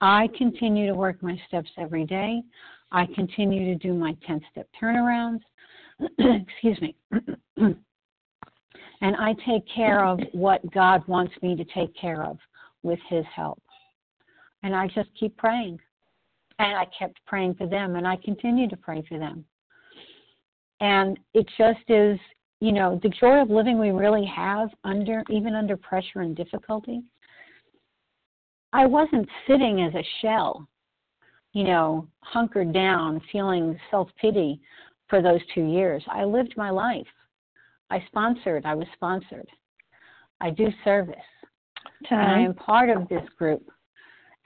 [0.00, 2.42] I continue to work my steps every day.
[2.92, 5.40] I continue to do my 10 step turnarounds.
[6.18, 6.96] Excuse me.
[7.56, 12.38] and I take care of what God wants me to take care of
[12.82, 13.62] with His help.
[14.62, 15.78] And I just keep praying.
[16.58, 19.44] And I kept praying for them, and I continue to pray for them.
[20.80, 22.18] And it just is,
[22.60, 27.02] you know, the joy of living we really have under, even under pressure and difficulty.
[28.74, 30.68] I wasn't sitting as a shell,
[31.52, 34.60] you know, hunkered down, feeling self pity
[35.08, 36.02] for those two years.
[36.10, 37.06] I lived my life.
[37.88, 39.48] I sponsored, I was sponsored.
[40.40, 41.14] I do service.
[42.10, 43.62] And I am part of this group.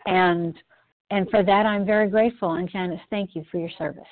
[0.06, 0.54] And
[1.10, 2.52] and for that I'm very grateful.
[2.52, 4.04] And Janice, thank you for your service.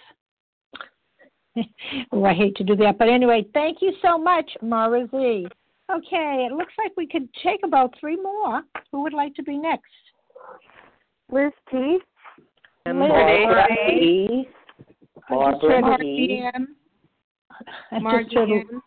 [2.11, 5.47] well, I hate to do that, but anyway, thank you so much, Mara Z.
[5.95, 8.63] Okay, it looks like we could take about three more.
[8.93, 9.85] Who would like to be next?
[11.31, 11.99] Liz T.
[12.87, 14.49] And Liz Barbara E.
[15.29, 16.43] Barbara E.
[18.01, 18.83] Margie M.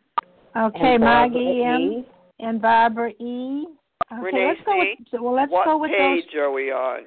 [0.58, 2.06] Okay, And Maggie Barbara M.
[2.40, 3.66] and Barbara E.
[4.12, 4.96] Okay, Renee let's go C.
[5.12, 7.02] with well let's what go with page those are we on?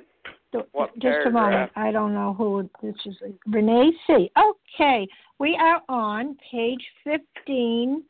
[0.72, 1.70] what just a moment.
[1.76, 3.16] I don't know who this is.
[3.46, 4.30] Renee C.
[4.38, 5.08] Okay,
[5.38, 8.04] we are on page 15,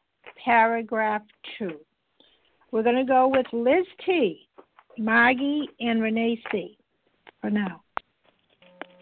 [0.44, 1.22] paragraph
[1.58, 1.70] 2.
[2.72, 4.48] We're going to go with Liz T,
[4.98, 6.76] Maggie, and Renee C.
[7.42, 7.82] for now.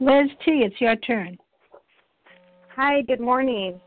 [0.00, 1.36] Liz T, it's your turn.
[2.74, 3.78] Hi, good morning.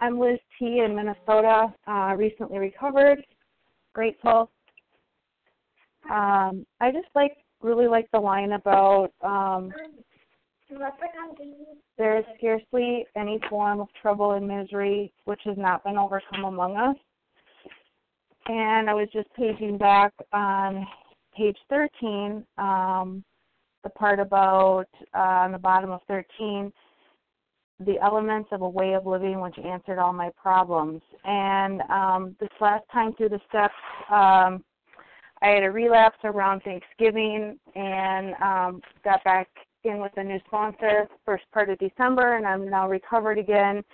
[0.00, 0.82] I'm Liz T.
[0.84, 3.24] in Minnesota, uh, recently recovered,
[3.94, 4.50] grateful.
[6.10, 9.72] Um, I just like really like the line about um,
[11.96, 16.76] there is scarcely any form of trouble and misery which has not been overcome among
[16.76, 16.96] us.
[18.46, 20.86] And I was just paging back on
[21.36, 23.24] page 13, um,
[23.82, 26.72] the part about uh, on the bottom of 13,
[27.80, 31.00] the elements of a way of living which answered all my problems.
[31.24, 33.74] And um, this last time through the steps,
[34.10, 34.64] um,
[35.40, 39.48] I had a relapse around Thanksgiving and um, got back
[39.84, 43.84] in with a new sponsor first part of December, and I'm now recovered again.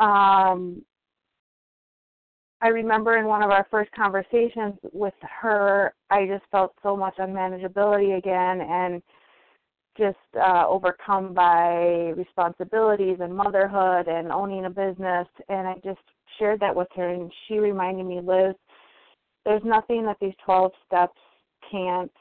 [0.00, 0.82] Um,
[2.62, 7.16] I remember in one of our first conversations with her, I just felt so much
[7.18, 9.02] unmanageability again and
[9.98, 15.26] just uh, overcome by responsibilities and motherhood and owning a business.
[15.48, 16.00] And I just
[16.38, 18.54] shared that with her, and she reminded me, Liz,
[19.44, 21.18] there's nothing that these 12 steps
[21.70, 22.12] can't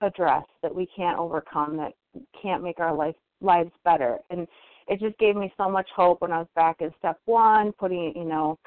[0.00, 1.92] address, that we can't overcome, that
[2.40, 4.18] can't make our life lives better.
[4.30, 4.46] And
[4.88, 8.12] it just gave me so much hope when I was back in step one, putting,
[8.14, 8.58] you know,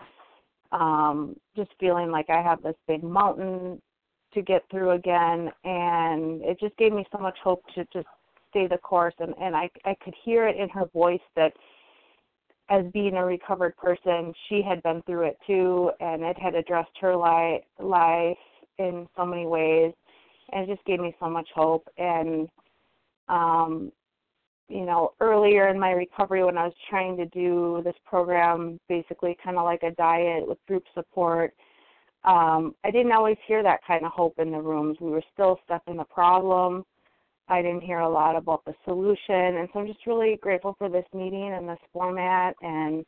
[0.71, 3.81] um, just feeling like I have this big mountain
[4.33, 8.07] to get through again, and it just gave me so much hope to just
[8.49, 9.15] stay the course.
[9.19, 11.53] And and I I could hear it in her voice that
[12.69, 16.91] as being a recovered person, she had been through it too, and it had addressed
[16.99, 18.37] her li- life
[18.77, 19.93] in so many ways,
[20.51, 21.87] and it just gave me so much hope.
[21.97, 22.49] And
[23.29, 23.91] um,
[24.69, 29.37] you know, earlier in my recovery when I was trying to do this program, basically
[29.43, 31.53] kind of like a diet with group support,
[32.23, 34.97] um, I didn't always hear that kind of hope in the rooms.
[34.99, 36.83] We were still stuck in the problem.
[37.47, 40.89] I didn't hear a lot about the solution, and so I'm just really grateful for
[40.89, 42.55] this meeting and this format.
[42.61, 43.05] And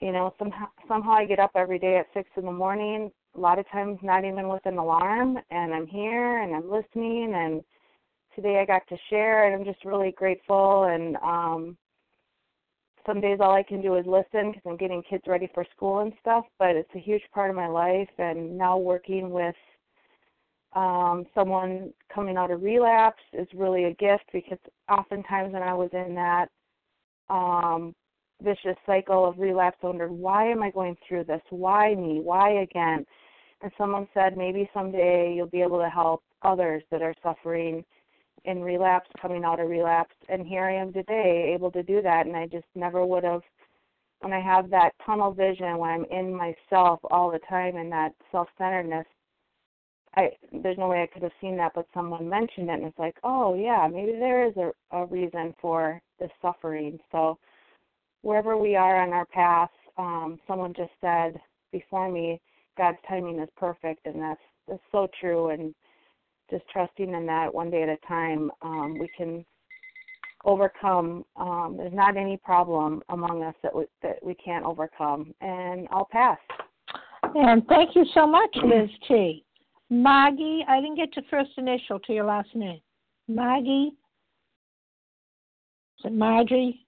[0.00, 3.10] you know, somehow somehow I get up every day at six in the morning.
[3.36, 7.34] A lot of times, not even with an alarm, and I'm here and I'm listening.
[7.34, 7.62] And
[8.34, 10.84] today I got to share, and I'm just really grateful.
[10.84, 11.76] And um,
[13.06, 16.00] some days all I can do is listen because I'm getting kids ready for school
[16.00, 16.44] and stuff.
[16.58, 19.54] But it's a huge part of my life, and now working with
[20.74, 24.58] um, someone coming out of relapse is really a gift because
[24.90, 26.48] oftentimes when I was in that
[27.30, 27.94] um,
[28.42, 31.40] vicious cycle of relapse, I wondered, why am I going through this?
[31.50, 32.20] Why me?
[32.20, 33.06] Why again?
[33.62, 37.84] And someone said, maybe someday you'll be able to help others that are suffering
[38.44, 40.14] in relapse, coming out of relapse.
[40.28, 42.26] And here I am today, able to do that.
[42.26, 43.42] And I just never would have,
[44.20, 48.12] when I have that tunnel vision, when I'm in myself all the time and that
[48.30, 49.06] self centeredness,
[50.16, 52.98] I there's no way I could have seen that, but someone mentioned it, and it's
[52.98, 56.98] like, oh yeah, maybe there is a, a reason for this suffering.
[57.10, 57.38] So
[58.22, 61.40] wherever we are on our path, um, someone just said
[61.72, 62.40] before me,
[62.78, 65.50] God's timing is perfect, and that's that's so true.
[65.50, 65.74] And
[66.54, 69.44] just trusting in that one day at a time, um, we can
[70.44, 71.24] overcome.
[71.36, 75.34] Um, there's not any problem among us that we, that we can't overcome.
[75.40, 76.38] And I'll pass.
[77.34, 79.44] And thank you so much, Liz T.
[79.90, 82.80] Maggie, I didn't get your first initial to your last name.
[83.26, 83.92] Maggie?
[85.98, 86.86] Is it Margie?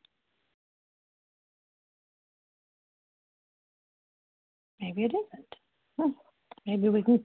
[4.81, 5.13] Maybe it
[5.99, 6.15] isn't.
[6.67, 7.21] Maybe we can.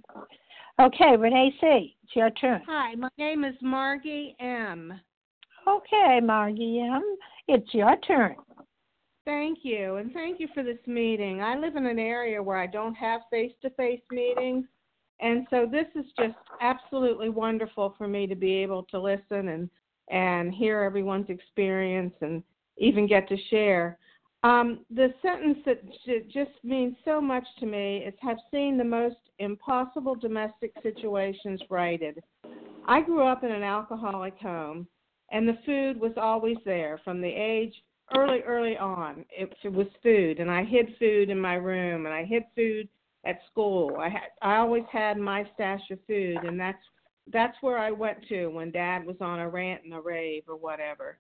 [0.80, 2.62] Okay, Renee C., it's your turn.
[2.66, 4.94] Hi, my name is Margie M.
[5.68, 7.04] Okay, Margie M.,
[7.48, 8.36] it's your turn.
[9.26, 11.42] Thank you, and thank you for this meeting.
[11.42, 14.66] I live in an area where I don't have face to face meetings,
[15.20, 19.70] and so this is just absolutely wonderful for me to be able to listen and,
[20.10, 22.42] and hear everyone's experience and
[22.78, 24.00] even get to share.
[24.44, 28.84] Um, the sentence that j- just means so much to me is have seen the
[28.84, 32.24] most impossible domestic situations righted.
[32.86, 34.88] I grew up in an alcoholic home,
[35.32, 37.74] and the food was always there from the age
[38.16, 39.26] early, early on.
[39.30, 42.90] It, it was food, and I hid food in my room, and I hid food
[43.26, 43.98] at school.
[44.00, 46.82] I had, I always had my stash of food, and that's
[47.32, 50.58] that's where I went to when Dad was on a rant and a rave or
[50.58, 51.20] whatever.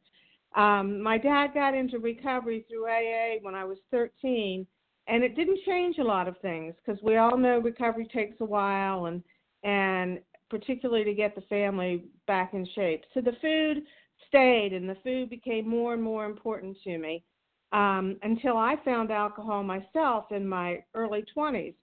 [0.55, 4.65] Um, my dad got into recovery through AA when I was 13,
[5.07, 8.45] and it didn't change a lot of things because we all know recovery takes a
[8.45, 9.23] while, and
[9.63, 13.03] and particularly to get the family back in shape.
[13.13, 13.83] So the food
[14.27, 17.23] stayed, and the food became more and more important to me
[17.71, 21.75] um, until I found alcohol myself in my early 20s.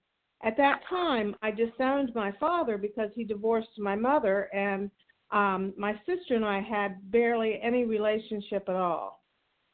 [0.43, 4.89] At that time, I disowned my father because he divorced my mother, and
[5.31, 9.23] um, my sister and I had barely any relationship at all.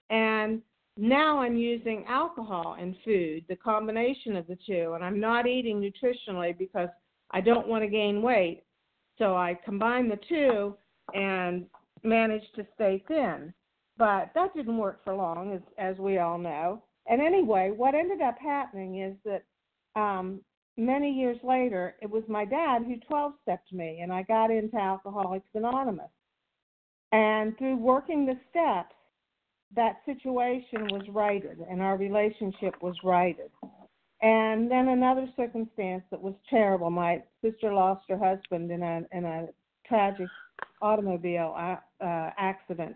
[0.09, 0.61] And
[0.97, 5.79] now I'm using alcohol and food, the combination of the two, and I'm not eating
[5.81, 6.89] nutritionally because
[7.31, 8.63] I don't want to gain weight.
[9.17, 10.75] So I combine the two
[11.13, 11.65] and
[12.03, 13.53] manage to stay thin.
[13.97, 16.83] But that didn't work for long, as, as we all know.
[17.07, 19.43] And anyway, what ended up happening is that
[19.99, 20.41] um,
[20.77, 24.77] many years later, it was my dad who 12 stepped me, and I got into
[24.77, 26.09] Alcoholics Anonymous.
[27.11, 28.95] And through working the steps,
[29.75, 33.51] that situation was righted, and our relationship was righted.
[34.21, 36.89] And then another circumstance that was terrible.
[36.89, 39.47] My sister lost her husband in a in a
[39.87, 40.27] tragic
[40.81, 42.95] automobile uh, uh, accident.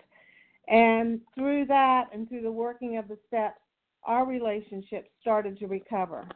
[0.67, 3.59] And through that and through the working of the steps,
[4.03, 6.27] our relationship started to recover.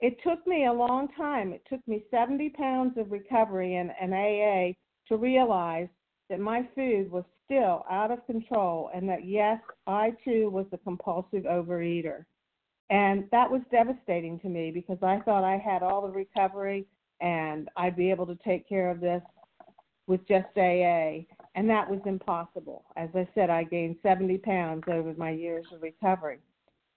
[0.00, 1.52] It took me a long time.
[1.52, 4.74] It took me 70 pounds of recovery in an AA
[5.08, 5.88] to realize
[6.28, 10.78] that my food was still out of control and that, yes, I too was a
[10.78, 12.24] compulsive overeater.
[12.90, 16.86] And that was devastating to me because I thought I had all the recovery
[17.20, 19.22] and I'd be able to take care of this
[20.06, 21.24] with just AA,
[21.56, 22.84] and that was impossible.
[22.96, 26.38] As I said, I gained 70 pounds over my years of recovery.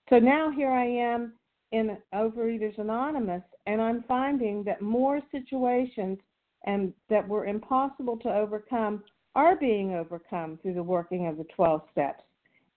[0.09, 1.33] So now here I am
[1.71, 6.17] in Overeaters Anonymous, and I'm finding that more situations
[6.65, 9.03] and that were impossible to overcome
[9.35, 12.23] are being overcome through the working of the 12 steps.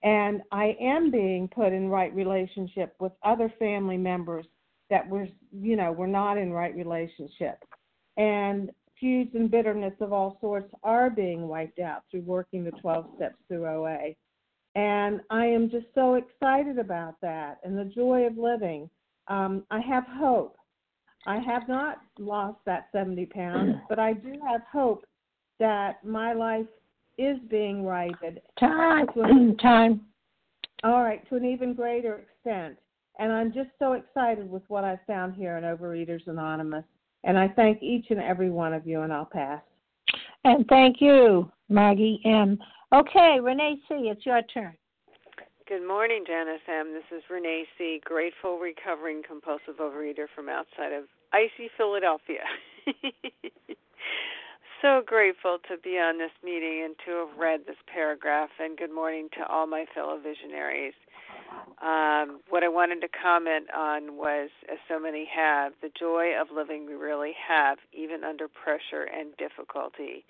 [0.03, 4.45] And I am being put in right relationship with other family members
[4.89, 7.63] that were, you know, were not in right relationship.
[8.17, 8.69] And
[8.99, 13.37] feuds and bitterness of all sorts are being wiped out through working the 12 steps
[13.47, 14.13] through OA.
[14.75, 18.89] And I am just so excited about that and the joy of living.
[19.27, 20.57] Um, I have hope.
[21.25, 25.05] I have not lost that 70 pounds, but I do have hope
[25.59, 26.65] that my life
[27.17, 28.41] is being righted.
[28.59, 29.07] Time.
[29.15, 30.01] An, Time.
[30.83, 32.77] All right, to an even greater extent.
[33.19, 36.83] And I'm just so excited with what I've found here in Overeaters Anonymous.
[37.23, 39.61] And I thank each and every one of you, and I'll pass.
[40.43, 42.57] And thank you, Maggie M.
[42.93, 44.75] Okay, Renee C., it's your turn.
[45.67, 46.93] Good morning, Janice M.
[46.93, 52.45] This is Renee C., grateful, recovering compulsive overeater from outside of icy Philadelphia.
[54.83, 58.93] so grateful to be on this meeting and to have read this paragraph, and good
[58.93, 60.93] morning to all my fellow visionaries.
[61.81, 66.49] Um, what I wanted to comment on was, as so many have, the joy of
[66.55, 70.25] living we really have, even under pressure and difficulty.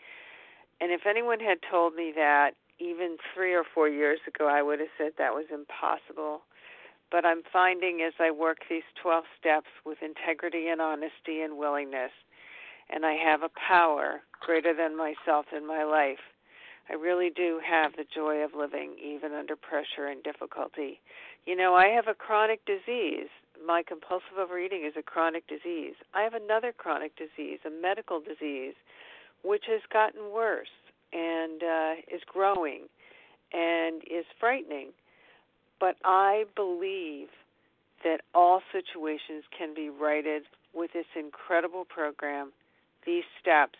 [0.83, 4.79] And if anyone had told me that even three or four years ago, I would
[4.79, 6.41] have said that was impossible.
[7.09, 12.11] But I'm finding as I work these 12 steps with integrity and honesty and willingness,
[12.89, 16.19] and I have a power greater than myself in my life
[16.89, 20.99] I really do have the joy of living even under pressure and difficulty.
[21.45, 23.29] You know, I have a chronic disease.
[23.65, 25.95] My compulsive overeating is a chronic disease.
[26.13, 28.73] I have another chronic disease, a medical disease,
[29.43, 30.67] which has gotten worse
[31.11, 32.83] and uh, is growing
[33.51, 34.89] and is frightening.
[35.79, 37.27] But I believe
[38.03, 42.51] that all situations can be righted with this incredible program,
[43.05, 43.77] these steps,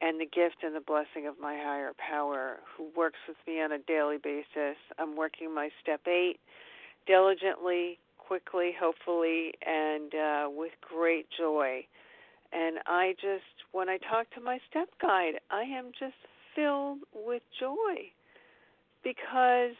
[0.00, 3.72] and the gift and the blessing of my higher power who works with me on
[3.72, 4.76] a daily basis.
[4.98, 6.38] I'm working my step eight
[7.06, 11.86] diligently, quickly, hopefully, and uh, with great joy.
[12.54, 16.14] And I just, when I talk to my step guide, I am just
[16.54, 18.12] filled with joy
[19.02, 19.74] because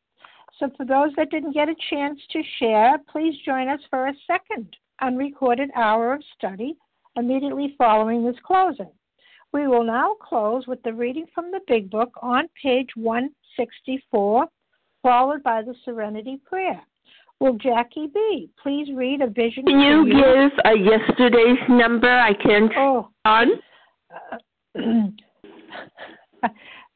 [0.58, 4.14] So, for those that didn't get a chance to share, please join us for a
[4.26, 6.76] second unrecorded hour of study
[7.16, 8.90] immediately following this closing.
[9.52, 14.46] We will now close with the reading from the Big Book on page 164,
[15.02, 16.80] followed by the Serenity Prayer.
[17.38, 18.48] Will Jackie B.
[18.62, 19.64] please read a vision?
[19.66, 20.14] Can you, you?
[20.14, 22.10] give a yesterday's number?
[22.10, 23.10] I can't oh.
[23.24, 23.48] on.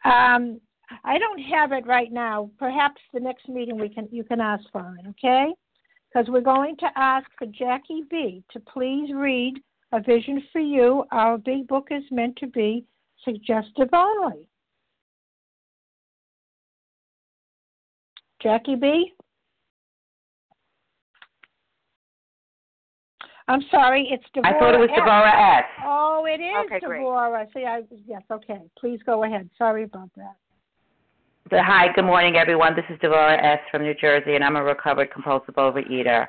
[0.05, 0.61] um,
[1.05, 2.51] I don't have it right now.
[2.59, 5.09] Perhaps the next meeting we can you can ask for it.
[5.11, 5.53] Okay?
[6.12, 8.42] Because we're going to ask for Jackie B.
[8.53, 9.55] to please read
[9.93, 11.05] a vision for you.
[11.11, 12.84] Our big book is meant to be
[13.24, 14.49] suggestive only.
[18.43, 19.12] Jackie B.
[23.49, 24.57] I'm sorry, it's Deborah.
[24.57, 24.97] I thought it was S.
[24.97, 25.64] Deborah S.
[25.84, 27.47] Oh, it is okay, Deborah.
[27.53, 28.61] See, I yes, okay.
[28.78, 29.51] Please go ahead.
[29.59, 30.36] Sorry about that.
[31.53, 32.76] Hi, good morning, everyone.
[32.76, 33.59] This is Deborah S.
[33.72, 36.28] from New Jersey, and I'm a recovered compulsive overeater.